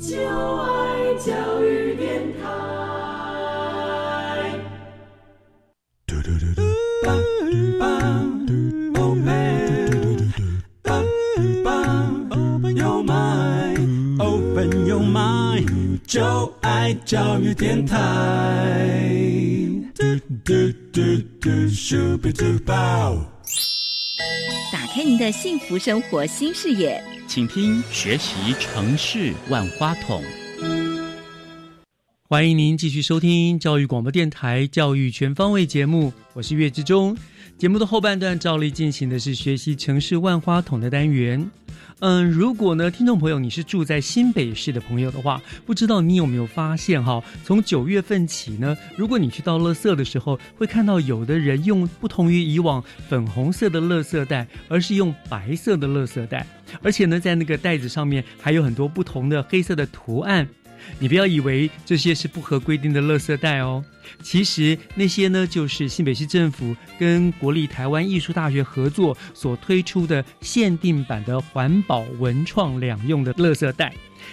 [0.00, 2.79] 就爱教育电台。
[16.10, 17.96] 就爱教育电台。
[24.72, 30.20] 打开您的幸福生活新视野，请听学习城市万花筒。
[32.28, 37.16] 欢迎您继续收听教育广播电台《教育全方位》节目，我是岳志忠。
[37.56, 41.48] 节目的后半段照例进行的是学习城市万花筒的单元。
[42.00, 47.22] 嗯，如果呢，听众朋友你是住在新北市的朋友的话，不知道你有没有发现哈？
[47.44, 56.46] 从九月份起呢，如果你去到垃圾的时候，会看到有的人用不同于以往粉红色的垃圾袋，而是用白色的垃圾袋，
[56.82, 60.48] 而且呢，在那个袋子上面还有很多不同的黑色的图案。
[60.98, 63.84] 你不要以为这些是不合规定的垃圾袋哦，
[64.22, 73.92] 其实那些呢，就是新北市政府跟国立台湾艺术大学合作所推出的限定版的环保文创两用的垃圾袋。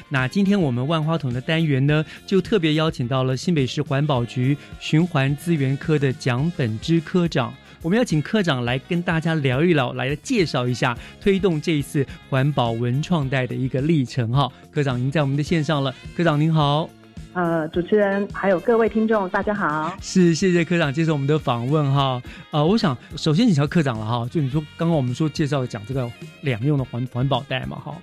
[0.10, 7.54] 那今天我们万花筒的单元呢，就特别邀请到了新北市环保局循环资源科的蒋本之科长。
[7.82, 14.52] 我们要请科长来跟大家聊一聊，来介绍一下推动这一次环保文创带的一个历程哈。
[14.72, 16.90] 科长您在我们的线上了，科长您好。
[17.34, 19.96] 呃，主持人还有各位听众，大家好。
[20.02, 22.20] 是，谢谢科长接受我们的访问哈。
[22.50, 26.12] 呃，我想首先请教科长了哈，就你说刚刚我们说介绍讲这个
[26.42, 27.96] 两用的环环保袋嘛哈。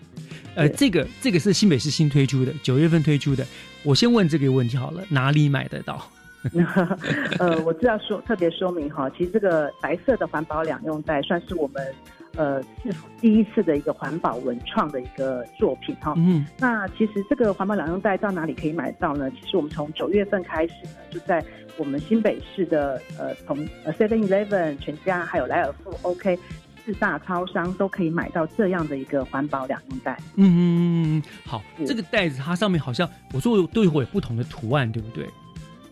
[0.54, 3.44] 呃，这个这个是新北市新推出的，九月份推出的。
[3.82, 6.08] 我先问这个问题好了，哪里买得到？
[7.38, 11.94] 呃，我知道说特别说明哈，其实这个白色的环保两用袋算是我们
[12.36, 16.14] 呃是第一次的一个环保文创的一个作品哈。
[16.16, 19.30] 嗯，那其实这个环保两用袋到哪里可以买到呢？
[19.30, 21.44] 其实我们从九月份开始呢，就在
[21.76, 26.38] 我们新北市的呃从呃 Seven Eleven 全家还有莱尔富 OK
[26.84, 30.18] 四大超商都可以买到这样的一个环保两用袋。
[30.36, 35.26] 嗯嗯嗯嗯，好，这个袋子它上面好像我说都会有不同的图案，对不对？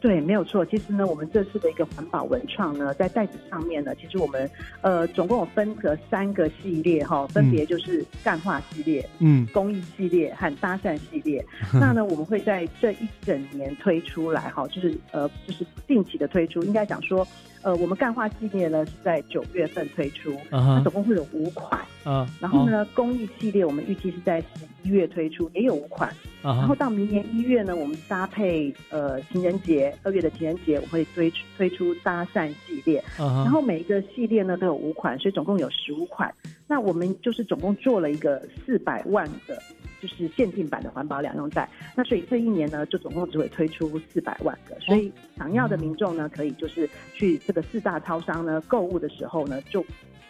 [0.03, 0.67] 对，没有错。
[0.67, 11.45] 其实呢，我们这次的一个环保文创呢，在袋子上面呢，其实我们呃总共有分隔三个系列哈，分别就是干化系列、嗯，公益系列和搭讪系列。
[11.73, 16.65] 那呢，我们会在这一整年推出来哈，就是呃就是定期的推出。
[16.65, 17.25] 应该讲说，
[17.63, 21.81] 呃，我们干化系列呢是在九月份推出，它总共会有五款。
[22.05, 26.13] 啊，然后呢，公益系列我们预计是在十一月推出，也有五款。
[26.43, 33.03] 然后到明年一月呢，我们搭配呃情人节，二月的情人节，我会推出推出搭讪系列。
[33.17, 36.35] 然后每一个系列呢都有五款，所以总共有十五款。
[36.67, 39.57] 那我们就是总共做了一个四百万的，
[40.03, 41.71] 就是限定版的环保两用袋。
[41.95, 44.77] 那所以这一年呢，就总共只会推出四百万个。
[44.81, 49.83] 所以想要的民众呢，可以就是去这个四大超商呢购物的时候呢，就。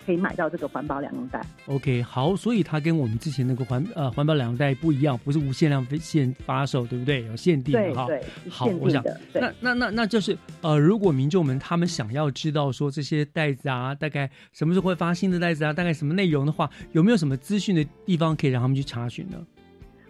[0.04, 1.46] 可以买到这个环保两用袋。
[1.66, 7.24] OK，好，所以它跟我们之前那个环呃环保两用袋不一样，不是无限量限发售，对不对？
[7.26, 8.06] 有限定的哈。
[8.08, 9.00] 对，好，我想
[9.32, 19.38] 那那那那就是呃，如果民众们他们想要知道说这些袋子啊，大概什么时候会发新的袋子啊，大概什么内容的话，有没有什么资讯的地方可以让他们去查询呢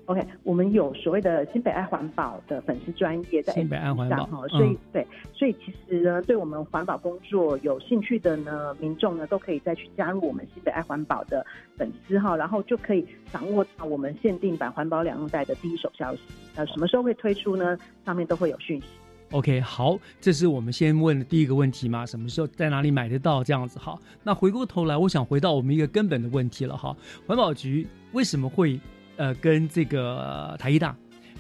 [0.07, 16.21] ？OK，我们有所谓的新北爱环保的粉丝专业在新北爱环保哈，所以对，所以其实呢，对我们环保工作有兴趣的呢民众呢，都可以再去加入我们新北爱环保的粉丝哈，然后就可以掌握到我们限定版环保两用袋的第一手消息。
[16.57, 17.79] 呃，什么时候会推出呢？
[18.05, 18.87] 上面都会有讯息。
[19.31, 22.05] OK，好，这是我们先问的第一个问题嘛？
[22.05, 23.43] 什么时候在哪里买得到？
[23.43, 23.99] 这样子好。
[24.23, 26.95] 那回过头来，我想回到我们一个根本的问题了哈，
[27.27, 28.81] 环保局为什么会？
[29.17, 30.97] 呃，跟这个台艺大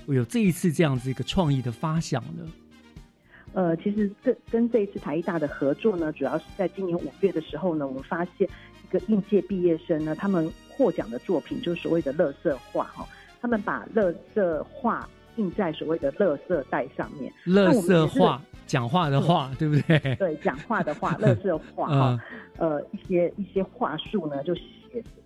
[0.07, 2.47] 有这一次这样子一个创意的发想呢？
[3.55, 8.49] 呃，其实这跟这一次台艺大的合作呢，主要是在今年五月的时候呢，我们发现
[8.83, 13.07] 一个应届毕业生呢，他们获奖的作品就是所谓的乐色画哈，
[13.41, 17.33] 他们把乐色画印在所谓的乐色袋上面。
[17.45, 20.17] 乐色画，讲话的话，对不对？
[20.17, 22.21] 对，讲话的话， 乐色画哈，
[22.59, 24.55] 呃，一些一些话术呢，就。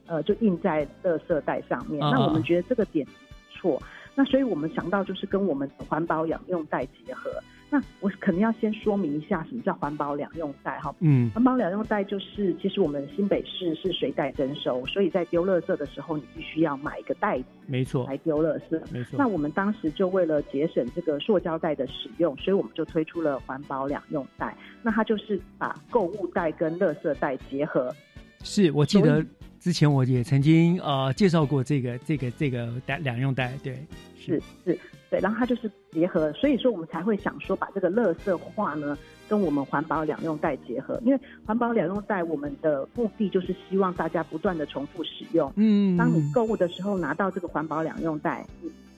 [0.07, 1.99] 呃，就印在垃圾袋上面。
[2.01, 3.83] 那我们觉得这个点不错。
[4.15, 7.31] 那所以我们想到就是跟我们环保两用袋结合。
[7.69, 10.95] 那我肯定要先说明一下什么叫环保两用袋哈。
[11.01, 18.81] 嗯，环保两用袋就是其实我们新北市是随袋征收，所以在丢垃圾的时候，你必须要买一个袋子，没错，来丢垃圾。
[18.93, 19.17] 没错。
[19.19, 24.57] 那我们当时就为了节省这个塑胶袋的使用，所以我们就推出了环保两用袋。
[24.81, 27.93] 那它就是把购物袋跟垃圾袋结合。
[28.43, 29.25] 是我记得。
[29.59, 33.75] 之前我也曾经呃介绍过这个这个这个袋两用袋，对，
[34.17, 34.41] 是。
[34.65, 34.79] 是，
[35.11, 38.97] 对，然后它就是结合，所以说我们才会想说把这个乐色化呢
[39.29, 48.47] 跟我们环保两用袋结合，因为环保两用袋我们的目的就是希望大家不断的重复使用，嗯，当你购物的时候拿到这个环保两用袋，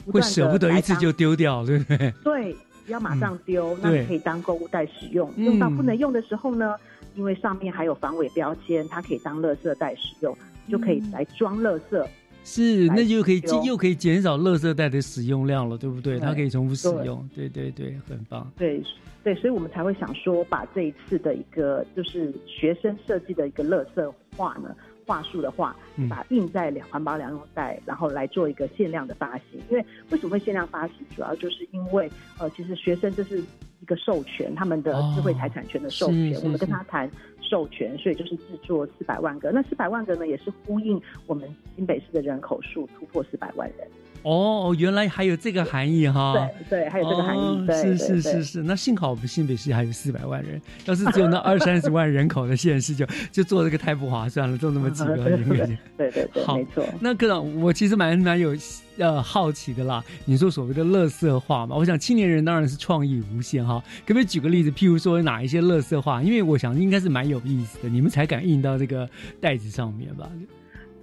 [0.05, 2.13] 你会舍不得一次就丢掉，对不对？
[2.23, 6.75] 对，不要马上丢，那你可以当购物袋使用，用到不能用的时候呢，
[7.19, 10.35] 因为上面还有防伪标签，它可以当乐色袋使用。
[10.71, 12.07] 就可以来装垃圾，
[12.45, 16.19] 是，那就可以又可以减少垃圾袋的使用量了，对不对？
[16.19, 18.47] 它可以重复使用，对对对，很棒。
[18.55, 18.83] 对
[19.25, 24.77] 对，所以我们才会想说，把这一次的一个就是学生设计的一个垃圾画呢，
[25.09, 25.75] 画术的话，
[26.11, 29.59] 把印在两环保两用袋，然后来做一个限量的发行。
[29.71, 30.97] 因为为什么会限量发行？
[31.17, 33.43] 主要就是因为呃，其实学生这是
[33.81, 37.11] 一个授权，他们的智慧财产权的授权，我们跟他谈。
[37.41, 39.51] 授权，所以就是制作四百万个。
[39.51, 43.89] 那四百万个呢，也是呼应我们新北市的人口数突破四百万人。
[44.23, 46.35] 哦，原来还有这个含义哈。
[46.69, 47.67] 对对，还有这个含义。
[47.73, 48.63] 是是是是。
[48.63, 55.17] 那幸好我们新北市还有四百万人，要是只有那二三十万人口的县市，就 就做这个太不划算了，做那么几个。
[55.97, 56.85] 对对对，没错。
[57.01, 58.55] 那科长，我其实蛮蛮有
[58.99, 60.05] 呃好奇的啦。
[60.25, 63.83] 你说所谓的乐色化嘛，我想青年人当然是创意无限哈。
[64.07, 66.23] 可不可以举个例子，譬如说哪一些乐色化？
[66.23, 69.09] 因为我想应该是蛮有意思的，你们才敢印到这个
[69.41, 70.29] 袋子上面吧？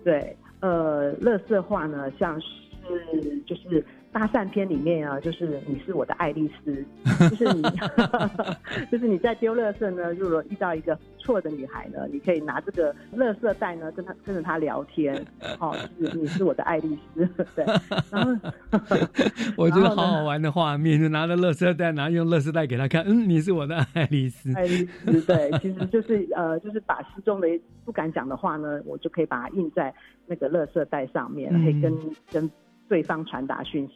[0.04, 2.48] 对，呃，乐色化呢，像是。
[2.88, 6.74] 是，就是搭讪片里面啊，就是你是我的爱丽丝，
[7.30, 7.64] 就是你，
[8.92, 15.16] 就是你在丢垃圾呢，如果遇到一个错的女孩呢，你可以拿这个垃圾袋呢，跟她跟着她聊天，
[15.60, 17.66] 哦，就是你是我的爱丽丝， 对。
[18.12, 18.32] 然后
[19.58, 27.48] 我觉得好好玩的画面，就拿着垃圾袋，然后用垃圾袋给她看，嗯，你是我的爱丽丝，爱丽丝，对，其实就是呃，就是把心中的
[27.84, 29.94] 不敢讲的话呢，我就可以把它印在
[30.26, 31.94] 那个垃圾袋上面，可以跟
[32.32, 32.50] 跟。
[32.88, 33.94] 对方传达讯息，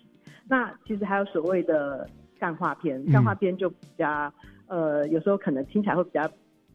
[0.47, 4.31] 那其实还有所谓的干话片，干话片就比较
[4.67, 6.29] 呃，有时候可能听起来会比较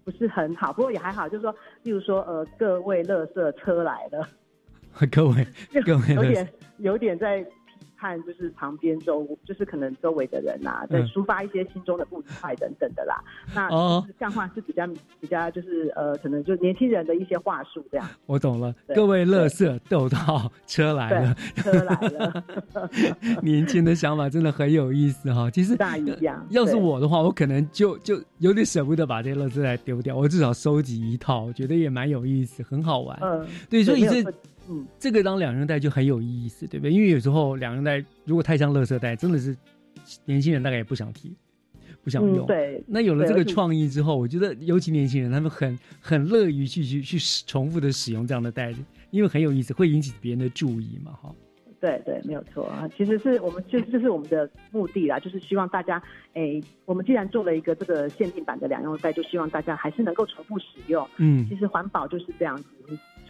[0.05, 4.29] 不是很好，不过也还好，就是说，例如说呃，各位乐色车来了，
[5.11, 5.47] 各位
[5.85, 6.49] 各位有点
[6.79, 7.45] 有点在。
[8.05, 13.25] 看，就是旁边周，就是可能周围的人呐，在抒发一些心中的不愉快等等的啦。
[13.55, 13.67] 那
[14.19, 14.87] 干话是比较
[15.21, 18.07] 比较，就是呃，可能就年轻人的一些话术这样。
[18.27, 22.45] 我懂了，各位乐色逗到车来了，车来了。
[23.41, 25.51] 年轻的想法真的很有意思哈。
[25.51, 33.19] 其实大一样，要是我的话，我可能就就有点舍不得把这些乐色来丢掉，我至少收集一套，我觉得也蛮有意思，很好玩。
[33.23, 34.23] 嗯，对，所以这。
[34.69, 36.93] 嗯，这个当两人袋就很有意思，对不对？
[36.93, 39.57] 因为有时候两人袋如果太像垃圾袋，真的是
[40.25, 41.35] 年轻人大概也不想提，
[42.03, 42.47] 不想用。
[42.47, 51.35] 对，那有了这个创意之后，我觉得尤其年轻人，他们很很乐于去去去重复的使用这样的袋子，因为很有意思，会引起别人的注意嘛，哈。
[51.81, 52.89] 对对，没有错啊。
[52.97, 56.03] 其实是我们就这是我们的目的啦，就是希望大家，
[56.33, 61.07] 哎，我们既然做了一个这个限定版的两用袋，就希望大家还是能够重复使用。
[61.19, 62.65] 嗯，其实环保就是这样子，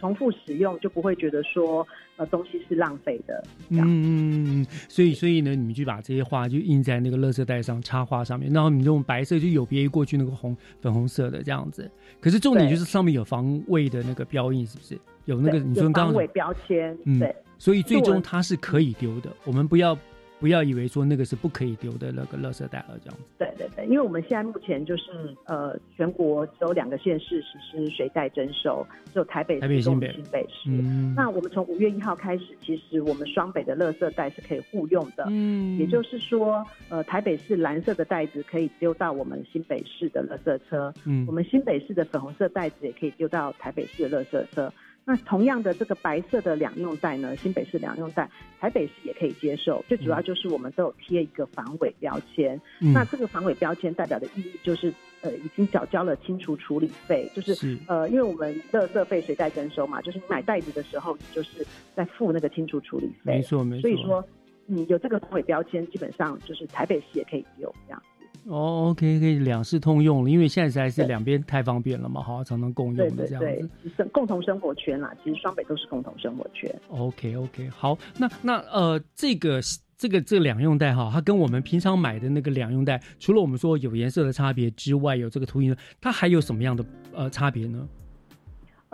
[0.05, 1.85] 重复使用就不会觉得说
[2.17, 3.43] 呃东西是浪费的。
[3.69, 4.67] 嗯嗯嗯。
[4.87, 11.89] 所以所以呢，你们就把这些画就印在那个垃圾袋上插画上面，然后你用白色就有别于过去那个红粉红色的这样子。
[12.21, 14.99] 可是重点就是上面有防卫的那个标印，是不是？
[15.25, 17.35] 有那个你说刚防伪标签，对。
[17.57, 19.97] 所以最终它是可以丢的，我们不要
[20.39, 23.23] 不要以为说那个是不可以丢的那个垃圾袋了，这样子。
[23.37, 25.03] 对对对，因为我们现在目前就是
[25.45, 30.69] 呃，全国只有两个县市实施水袋征收，只有台北、台北、新北、新北市。
[31.15, 35.25] 那我们从五月一号开始，其实我们双北的垃圾袋是可以互用的。
[35.29, 44.71] 嗯，也就是说，呃，台北市蓝色的袋子可以丢到我们新北市的垃圾车，嗯，我们新北市的粉红色袋子也可以丢到台北市的垃圾车。
[45.07, 48.27] 那同样的这个白色的两用袋呢，新北市两用袋，
[48.59, 49.85] 台北市也可以接受。
[49.87, 52.59] 最主要就是我们都有贴一个防伪标签。
[52.79, 54.91] 那这个防伪标签代表的意义就是，
[55.21, 61.63] 呃，已经缴交了清除处理费，就是呃，因为我们垃圾费谁在征收嘛，就是你买袋子的时候，你就是
[61.95, 63.35] 在付那个清除处理费。
[63.35, 63.81] 没错没错。
[63.81, 64.27] 所以说，
[64.65, 68.01] 嗯，有这个防伪标签，基本上就是台北市也可以用这样。
[68.47, 76.73] 哦，OK，可以两室通用了，因为现在实在是两边太方便了嘛，好，常常共用的这样子，生共同生活圈啦，其实双北都是共同生活圈。
[76.89, 79.59] OK，OK，好，那那呃，这个
[79.97, 87.87] 这个这两用袋哈，它跟我们平常买的那个两用袋，除了我们说有颜色的差别之外，有这个图形，它还有什么样的呃差别呢？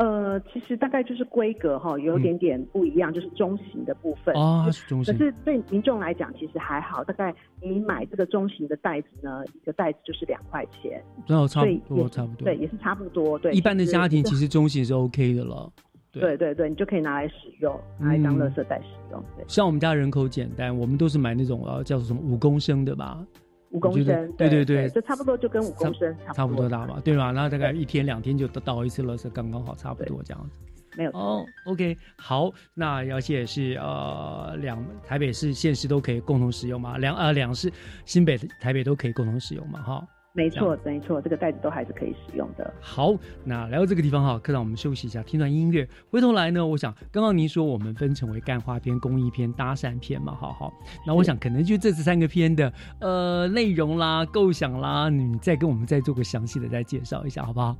[0.01, 5.15] 呃，其实大概就是规格哈，有点点不一样，就是中型的部分啊，是中型。
[5.15, 7.03] 可是对民众来讲，其实还好。
[7.03, 7.31] 大概
[7.61, 13.37] 你买这个中型的袋子呢，一个袋子就是两块钱，然后差不多，差不多，对，也是差不多。
[13.37, 15.71] 对，一般的家庭其实中型是 OK 的了。
[16.11, 19.23] 对对对，你就可以拿来使用，拿来当垃圾袋使用。
[19.37, 23.23] 对，像我们家人口简单，我们都是买那种呃叫做什么五公升的吧。
[23.71, 27.31] 五公升，对对对，就差不多就跟五公升差不多大吧，对吧？
[27.31, 30.57] 那大概一天两天就倒一次了，是，刚刚好，差不多这样子。
[30.97, 36.97] 没有哦，OK，好，那而且是呃两台北市县市都可以共同使用嘛？
[36.97, 37.71] 两呃两市
[38.05, 39.81] 新北台北都可以共同使用嘛？
[39.81, 40.07] 哈。
[40.33, 42.73] 没错，没错，这个袋子都还是可以使用的。
[42.79, 43.13] 好，
[43.43, 45.87] 那来到这个地方哈，科长，我们休息一下，听段音乐。
[46.09, 50.71] 回头来呢，我想刚刚您说我们分成为干花篇、公益篇、搭讪篇嘛，好好。
[51.05, 57.75] 那我想可能就这次三个篇的呃内容啦、构想啦，你再跟我们再做个详细的再介绍一下，好不好？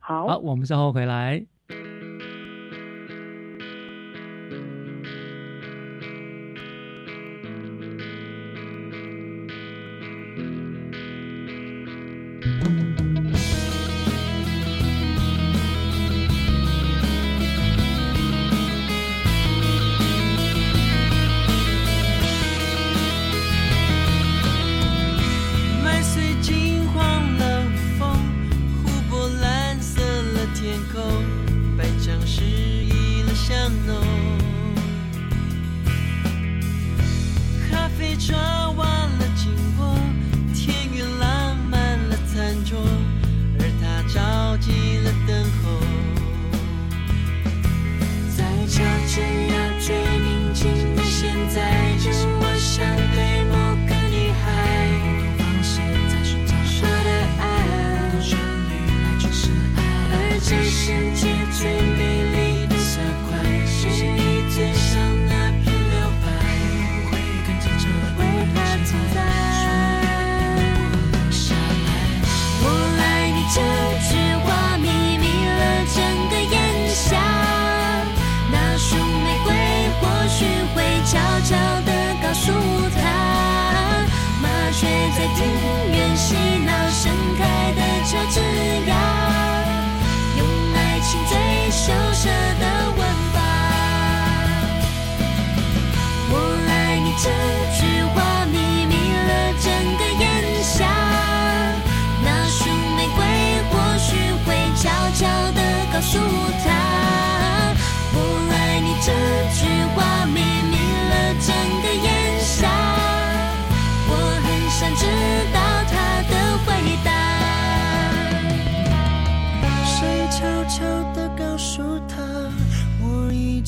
[0.00, 1.46] 好，好，我们稍后回来。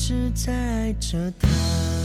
[0.05, 2.04] 一直在爱着他。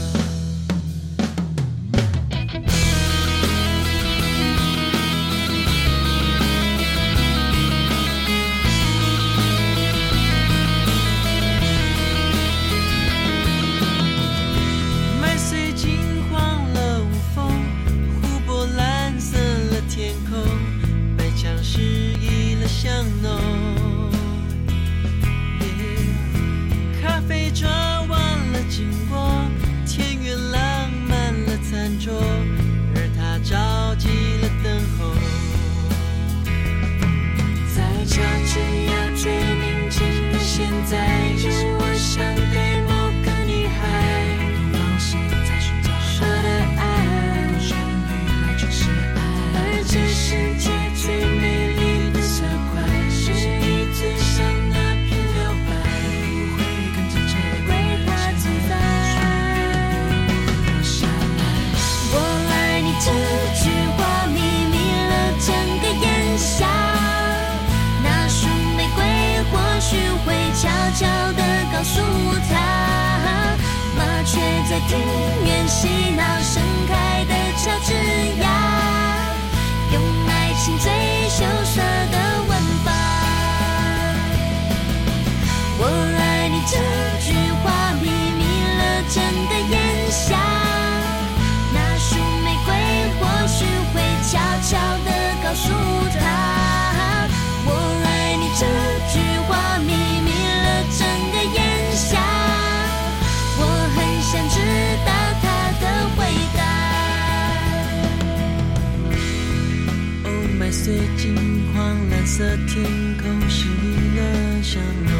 [112.41, 112.83] 的天
[113.21, 115.13] 空是你的笑容，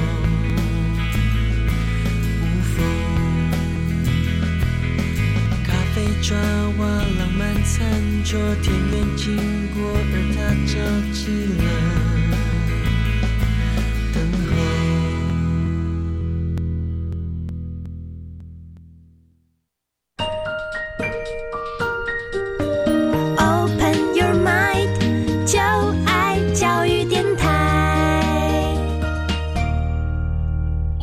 [2.41, 2.75] 无风。
[5.63, 6.35] 咖啡抓
[6.79, 6.87] 娃
[7.19, 7.79] 浪漫餐
[8.23, 9.37] 桌，田园经
[9.75, 9.79] 过，
[10.11, 10.73] 而他着
[11.13, 11.21] 急
[11.63, 12.00] 了。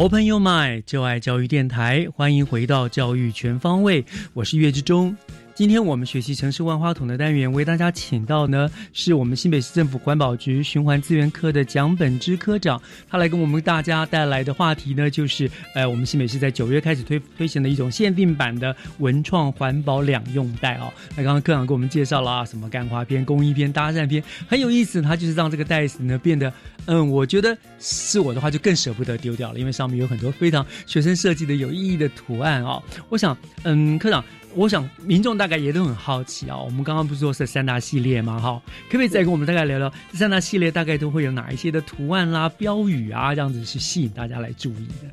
[0.09, 4.02] 朋友们就爱教育电台，欢迎回到教育全方位，
[4.32, 5.14] 我是岳志忠。
[5.59, 12.80] 今天我们学习城市万花筒的单元，为大家请到呢是我们新北市政府环保局循环资源科的蒋本之科长，
[13.11, 20.92] 他来跟我们大家带来的话题呢，就是呃，我们新北市在九月开始推推行的一种限定版的文创环保两用袋哦。
[21.16, 25.02] 那刚刚科长给我们介绍了啊，什么干花篇、工艺篇、搭讪篇，很有意思。
[25.02, 26.52] 他就是让这个袋子呢变得，
[26.86, 32.80] 嗯，我觉得是我的话就更舍不得丢掉了，因为上面有很多非常学生设计的有意义的图案哦。
[33.09, 34.24] 我想，嗯，科长。
[34.59, 38.40] 我想民众大概也都很好奇啊，我们刚刚不是说是三大系列吗？
[38.40, 45.09] 哈，可不可以再跟我们大概聊聊这三大系列大概都会有哪一些的图案啦、标语啊，这样子去吸引大家来注意的？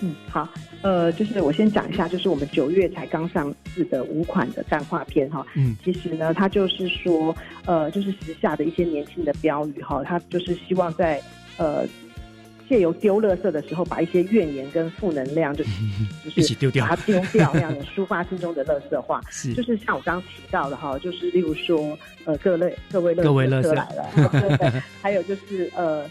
[0.00, 0.48] 嗯，好，
[0.80, 7.32] 呃，就是我先讲一下，就是我们九月才刚上市的五款的淡化片哈，嗯，其实呢，它就是说，
[7.66, 11.22] 呃，就是时下的一些年轻的标语哈，它就是希望在
[11.56, 11.86] 呃。
[12.72, 15.62] 借由丢垃圾的时候，把一些怨言跟负能量，就
[16.24, 19.20] 就是一起丢掉，把它丢掉，那样的抒发心中的垃圾话。
[19.28, 26.08] 是，就是像我刚刚提到的哈，就是例如说，呃，各类各位各位垃圾来了， 还有就是呃。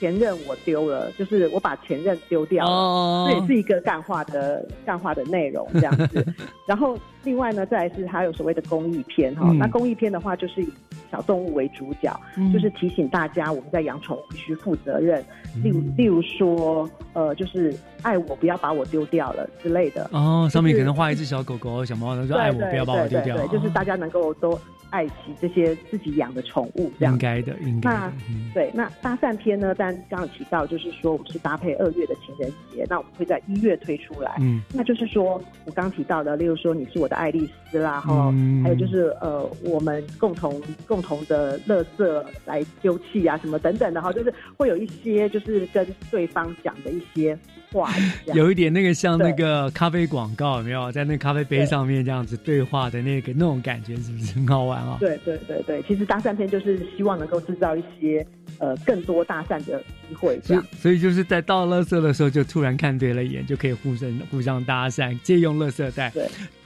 [0.00, 6.26] 前任我丢了，就是我把前任丢掉了，这也是一个干话的干话的内容这样子。
[6.66, 10.72] 然后另外呢，再来是还有所谓的公益片哈，那公益片的话就是以
[11.12, 12.18] 小动物为主角，
[12.50, 15.22] 就是提醒大家我们在养宠物必须负责任，
[15.62, 20.08] 例如例如说呃，就是爱我不要把我丢掉了之类的。
[20.12, 24.58] 哦，上面可能画一只小狗狗、小猫，说爱我不要把我丢掉，对就是大家能够都。
[24.90, 27.90] 爱惜这些自己养的宠物，这样应该的，应该。
[27.90, 28.12] 那
[28.52, 29.74] 对，那搭讪篇呢？
[29.76, 34.36] 但刚刚提到，就是说我们是搭配二月的情人节，那我们会在一月推出来。
[34.40, 38.32] 嗯，那就是说我刚提到的，例如说你是我的爱丽丝啦，哈，
[38.62, 47.38] 还有就是呃，我们共同共同的乐色来丢弃啊，什么等等的哈，就是会有一些就是跟对方讲的一些。
[47.72, 47.92] 话
[48.34, 50.90] 有一点那个像那个咖啡广告有没有？
[50.92, 54.34] 在那咖啡杯上面这样子对话的那个那种感觉是不是？
[54.34, 54.96] 很好玩啊？
[55.00, 58.26] 对对对对，其实搭讪片就是希望能够制造一些
[58.58, 60.64] 呃更多搭讪的机会，这样。
[60.78, 66.12] 所以就是在倒垃圾的时候就突然看对了眼，就可以互相互相搭讪，借用垃圾袋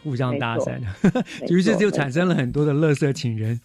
[0.02, 0.78] 互相搭讪，
[1.48, 3.58] 于是就产生了很多的垃圾情人。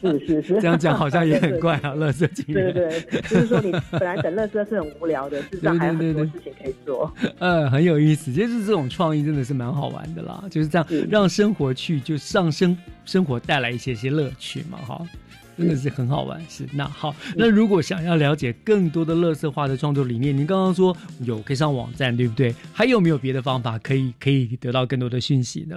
[0.00, 1.94] 是是是， 这样讲好像也很怪啊！
[1.94, 7.12] 乐色情人，对对，就是说你 本来等乐色是很无聊的，事实上还有很多事情可以做。
[7.38, 10.44] 呃，很有意思，就是这种创意真的是蛮好玩的啦。
[10.50, 15.00] 就是这样让生活去就上生生活带来一些些乐趣嘛，哈，
[15.56, 16.40] 真的是很好玩。
[16.48, 22.54] 是那好，那如果想要了解更多的乐色化的创作理念，您刚刚说有可以上网站，对不对？
[22.72, 25.76] 还有没有别的方法可以可以得到更多的讯息呢？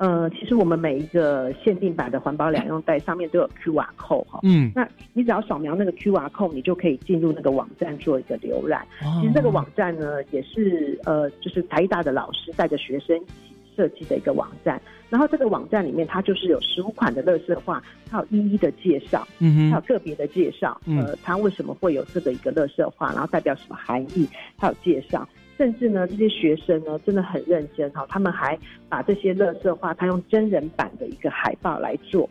[0.00, 8.86] 呃，其实我们每一个限定版的环保两用袋上面都有 Q R code 哈，嗯，那你只要扫描那个 Q R code，你就可以进入那个网站做一个浏览。
[9.20, 14.80] 其实这个网站呢，也是呃，就是台大的老师带着学生一起设计的一个网站。
[15.10, 24.26] 然后这个网站里面，它就是有十五款的乐色画，它有一一的介绍，嗯哼，还有个别的介绍，呃，它为什么会有这个一个乐色画，然后代表什么含义，
[24.56, 25.28] 它有介绍。
[25.60, 28.58] 甚至呢，这些学生呢真的很认真哈，他们还
[28.88, 32.26] 把这些乐色画，他用真人版的一个海报来做，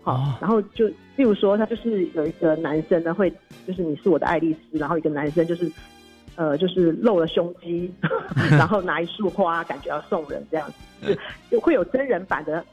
[0.00, 3.30] 好，然后就例如说，他就是有一个男生呢会，
[3.66, 5.70] 就是你是我的爱丽丝，然后一个男生就是。
[6.34, 7.92] 呃，就是露了胸肌，
[8.52, 10.66] 然后拿一束花，感觉要送人这样
[10.98, 11.14] 子，
[11.50, 12.64] 就会有真人版的，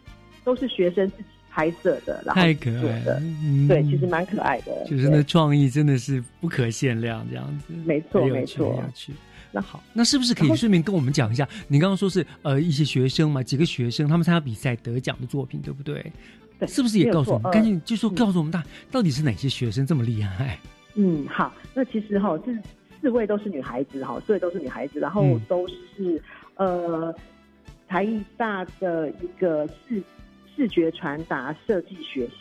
[0.45, 3.21] 都是学生自己拍摄的，然后太可爱了，
[3.67, 8.81] 对，其实蛮可爱的，就是那创意真的是不可限量，这样子，没错，没错。
[9.51, 11.47] 那好，那是不是可以顺便跟我们讲一下？
[11.67, 16.11] 你刚刚说是呃一些学生嘛，几个学生他们参加比赛得奖的作品，对不对？
[16.59, 17.51] 对，是不是也告诉我们？
[17.51, 20.59] 赶紧就说告诉我们大到底是哪些学生这么厉害？
[20.95, 22.57] 嗯，好，那其实哈是。
[23.01, 26.21] 四位都是女孩子哈，四位都是女孩子，然后都是
[26.55, 27.15] 呃
[27.87, 30.03] 台艺大的一个视
[30.53, 32.33] 视觉传达设计学系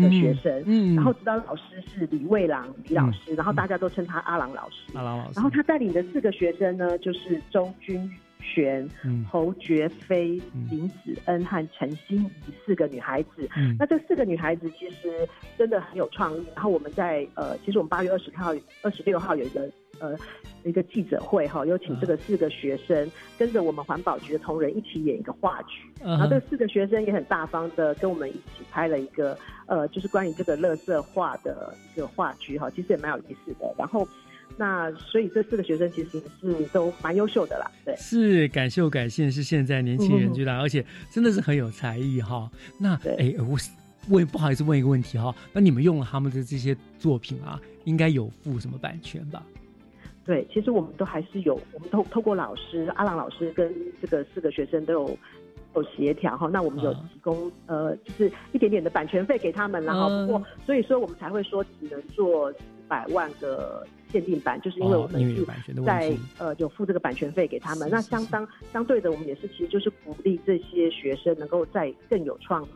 [0.00, 1.62] 的学生，嗯，然后指导老师
[1.94, 8.88] 是李卫郎李老师，然后大家都称他阿郎老师，阿郎老师，然后他带领的四个学生呢，就是周君璇、
[9.30, 10.40] 侯爵飞、
[10.70, 15.28] 林子恩和陈心怡四个女孩子，那这四个女孩子其实
[15.58, 19.70] 真的很有创意，然后我们在呃，其实我们八月二十号、二十六号有一个。
[20.00, 20.16] 呃，
[20.64, 33.74] 一个记者会哈，有请这个四个学生跟着我们环保局的同仁一起演一个话剧，然后这四个学生也很大方的跟我们一起拍了一个呃，就是关于这个乐色画的一个话剧哈，其实也蛮有意思的。
[33.78, 34.06] 然后
[34.56, 42.50] 那所以这四个学生其实是都蛮优秀的啦，对，是感谢感谢是现在年轻人最大，而且真的是很有才艺哈。
[42.78, 43.56] 那哎，我
[44.08, 49.44] 问不好意思问一个问题哈，那你们用了他们的这些作品啊，应该有付什么版权吧？
[50.26, 53.72] 对，其实我们都还是有，我们透透过老师阿朗老师跟
[54.02, 55.18] 这个四个学生都有
[55.76, 62.58] 有协调哈，那我们有提供呃，就是一点点的版权费给他们，然后不过所以说我们才会说只能做四
[62.88, 65.46] 百万个限定版，就是因为我们是
[65.84, 72.68] 在呃有付这个版权费给他们，那相当相对的，我们也是其实就是鼓励这些学生能够在更有创意。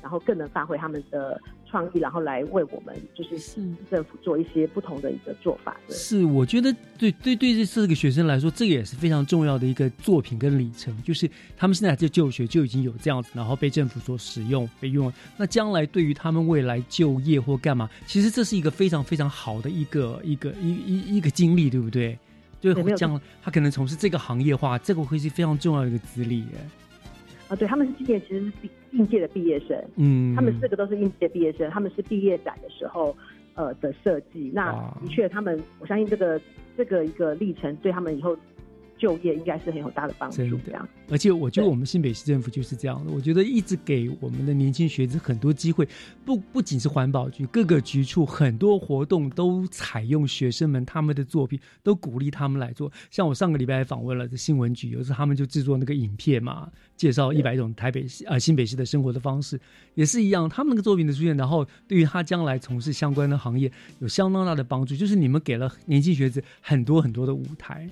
[0.00, 1.40] 然后更能发挥他们的
[1.70, 3.38] 创意，然后来为我们就是
[3.90, 5.76] 政府做一些不同的一个做法。
[5.88, 15.12] 是，我觉得对对对这四个学生来说，这个也是非常重要的一个作品跟里程，就是他们现在在就学就已经有这样子，然后被政府所使用被用。
[15.36, 22.18] 那将来对于他们未来就业或干嘛，其实这是一个非常非常好的一个一个一一一个经历，对不对？
[22.60, 26.44] 就将他可能从事这个行业化，这个会是非常重要的一个资历。
[27.48, 33.16] 啊，对，他们是今年其实是毕应届的毕业生，嗯，他们四个都是应届毕业生，他们是毕业展的时候，
[33.54, 36.40] 呃的设计，那的确，他们我相信这个
[36.76, 38.36] 这个一个历程对他们以后。
[38.98, 40.36] 就业应该是很有大的帮助，
[40.66, 40.88] 这样。
[41.08, 45.88] 而且我觉得我们新北市政府就是这样的，我觉得一直给我们的年轻学子很多机会，
[46.24, 52.92] 不不仅是环保局，各个局处很多活动都采用学生们他们的作品，都鼓励他们来做。
[53.10, 59.58] 像我上个礼拜访问了这新闻局，有时候他们就制作那个影片嘛，介绍一百种台北市啊新北市的生活的方式，
[59.94, 60.48] 也是一样。
[60.48, 63.70] 他们那个作品的出现，然后对于他将来从事相关的行业
[64.00, 67.88] 有相当大的帮助，就是你们给了年轻学子很多很多的舞台。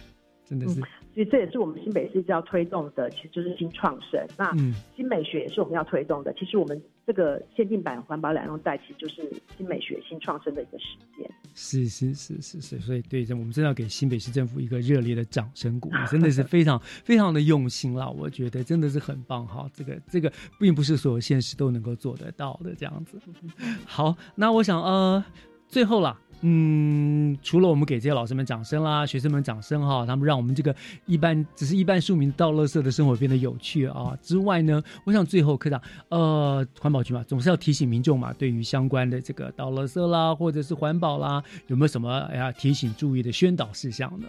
[0.49, 0.85] 真的是，所
[1.17, 4.25] 以这也是我们新北市要推动的，其实就是新创生。
[4.39, 4.55] 那
[4.95, 6.33] 新美学也是我们要推动的。
[6.35, 10.85] 其实我们这个限定版环保两用袋，其实就是新美学、新创生的一个实
[11.19, 11.29] 践。
[11.55, 18.09] 是是是是是，所以对，我们真的要给新北市政府一个热烈的掌声鼓励， 真的是非常非常的用心了。
[18.09, 23.19] 我觉得真的是很棒哈，这个这个并不是所有现实都能够做得到的这样子。
[23.85, 25.25] 好，那我想呃，
[25.67, 26.17] 最后了。
[26.43, 30.75] 嗯，除了我们给这些老师们掌声啦，学生们掌声哈，他们让我们这个
[31.07, 35.81] 一般只是一般庶民倒垃圾的生活变得有趣啊之外呢，我想最后科长，
[36.11, 44.29] 呃，环保局嘛，总是要提醒民众嘛，对于相关的这个倒垃圾啦，或者是环保啦，有没有什么哎呀提醒注意的宣导事项呢？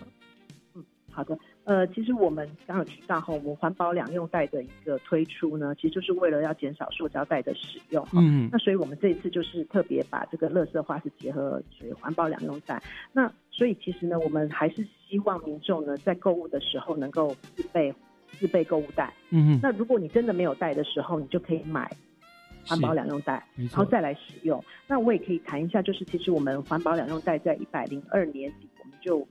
[0.76, 1.38] 嗯，好的。
[1.68, 8.08] 呃，其实我们刚刚提到哈，我们环保两用袋的一个推出呢，其实就是为了要减少塑胶袋的使用。
[8.14, 12.82] 嗯，那所以我们这一次就是特别把这个乐色化是结合为环保两用袋。
[13.12, 14.76] 那所以其实呢，我们还是
[15.10, 17.94] 希望民众呢在购物的时候能够自备
[18.40, 19.14] 自备购物袋。
[19.32, 21.92] 嗯那如果你真的没有袋的时候，你就可以买
[22.66, 24.64] 环保两用袋，然后再来使用。
[24.88, 29.28] 那我也可以谈一下，就是其实我们环保两用袋在一百零二年底我们就。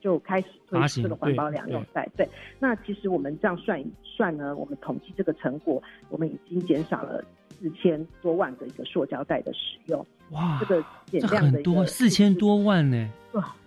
[0.00, 2.28] 就开始推出这个环保两用袋，对。
[2.58, 7.22] 那其实我们这样算一算呢，我们统计这个成果，我们已经减少了
[7.58, 10.04] 四千多万的一个塑胶袋的使用。
[10.30, 13.10] 哇，这个减量的多四千多万呢？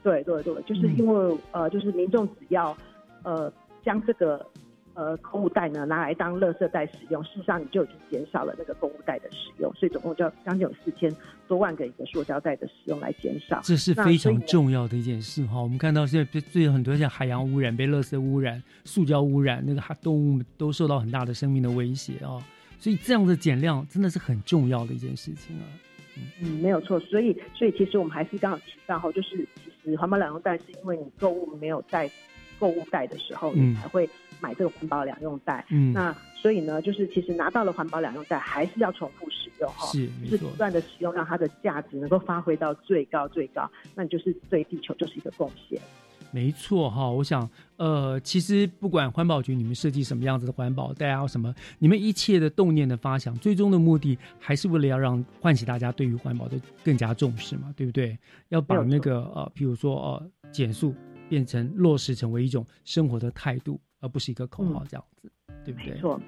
[0.03, 2.75] 对对对，就是因为呃，就是民众只要
[3.23, 3.51] 呃
[3.83, 4.45] 将这个
[4.93, 11.13] 呃购物袋呢拿来当垃圾袋使用，事实上你就已经减少了那个购物袋的使用，所以总共就将近有四千
[11.47, 13.59] 多万个一个塑胶袋的使用来减少。
[13.63, 15.61] 这是非常重要的一件事哈。
[15.61, 22.39] 我们看到现在最近很多像海洋污染、被垃圾污染、塑胶污染，那个动物都受到很大的生命的威胁啊。
[22.79, 25.63] 所以这样的减量真的是很重要的一件事情啊。
[26.41, 26.99] 嗯，没有错。
[26.99, 32.09] 所以，所以其实我们还是刚好提到哈，就是其实环保两用袋是因为你购物没有带
[32.59, 34.09] 购物袋的时候，你才会
[34.41, 35.65] 买这个环保两用袋。
[35.69, 45.79] 嗯，那所以呢，就是其实拿到了环保两用袋，还是要重复使用哈，是，是不断的使用，让它的价值能够发挥到最高最高，那你就是对地球就是一个贡献。
[46.33, 58.17] 没错哈，我想，呃，其实不管环保局你们设计什么样子的环保袋啊什么，你们一切的动念的发想，最终的目的还是为了要让唤起大家对于环保的更加重视嘛，对不对？
[58.47, 60.95] 要把那个呃，譬如说呃，减速
[61.27, 65.31] 变成落实成为一种生活的态度，而不是一个口号这样子，
[65.63, 65.93] 对不对？
[65.93, 66.19] 没错。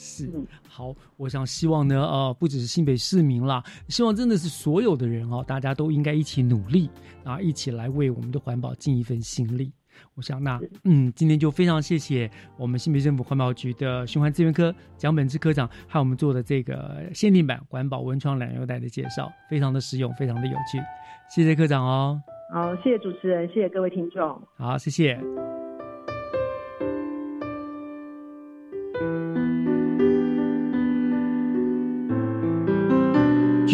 [0.00, 0.30] 是
[0.68, 6.88] 好，我想希望呢，呃，不只是新北市民啦，希望真的是所有的人哦，大家都应该一起努力
[7.24, 9.72] 啊，一起来为我们的环保尽一份心力。
[10.14, 20.80] 我想那嗯，今天就非常谢谢我们新北政府环保局的循环资源科蒋本志科长，和我们做的这个限定版环保文创两优袋的介绍，非常的实用，非常的有趣。
[21.28, 22.22] 谢谢科长哦。
[22.54, 24.40] 好，谢谢主持人，谢谢各位听众。
[24.56, 25.47] 好，谢谢。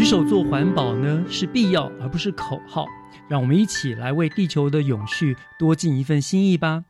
[0.05, 2.87] 手做环保呢，是必要而不是口号。
[3.27, 6.85] 让我们一起来为地球的永续多尽一份心意吧。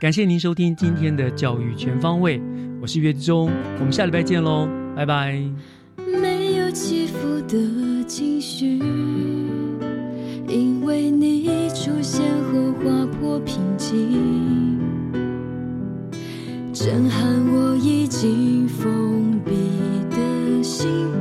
[0.00, 2.40] 感谢您收听今天的教育全方位，
[2.80, 5.38] 我是岳志忠，我们下礼拜见喽，拜拜。
[6.20, 8.78] 没有起伏的情绪，
[10.48, 14.80] 因为你出现后划破平静，
[16.72, 19.52] 震撼我已经封闭
[20.10, 21.15] 的心。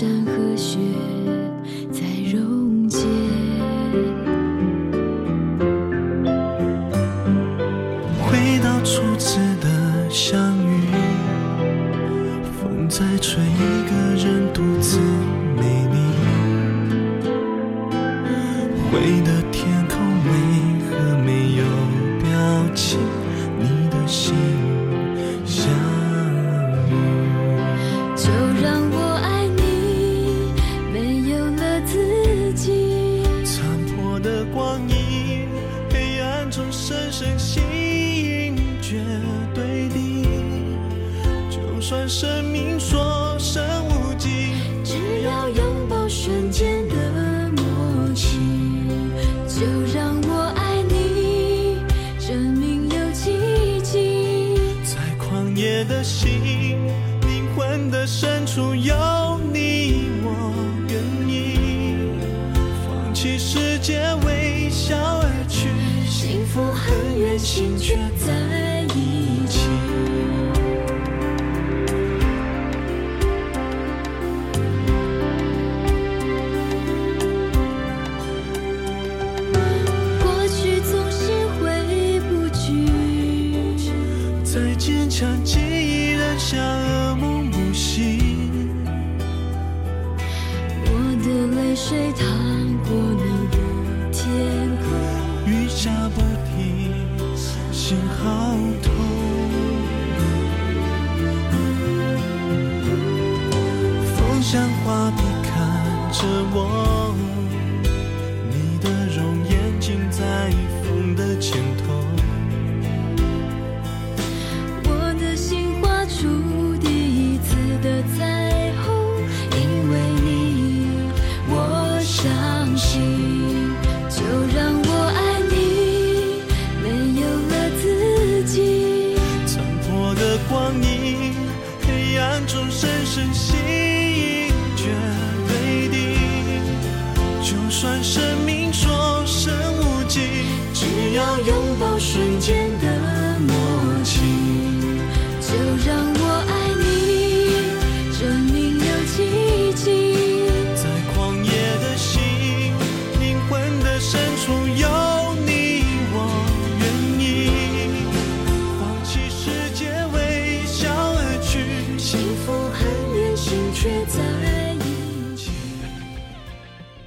[0.00, 0.89] 山和雪。
[67.38, 68.69] 心却在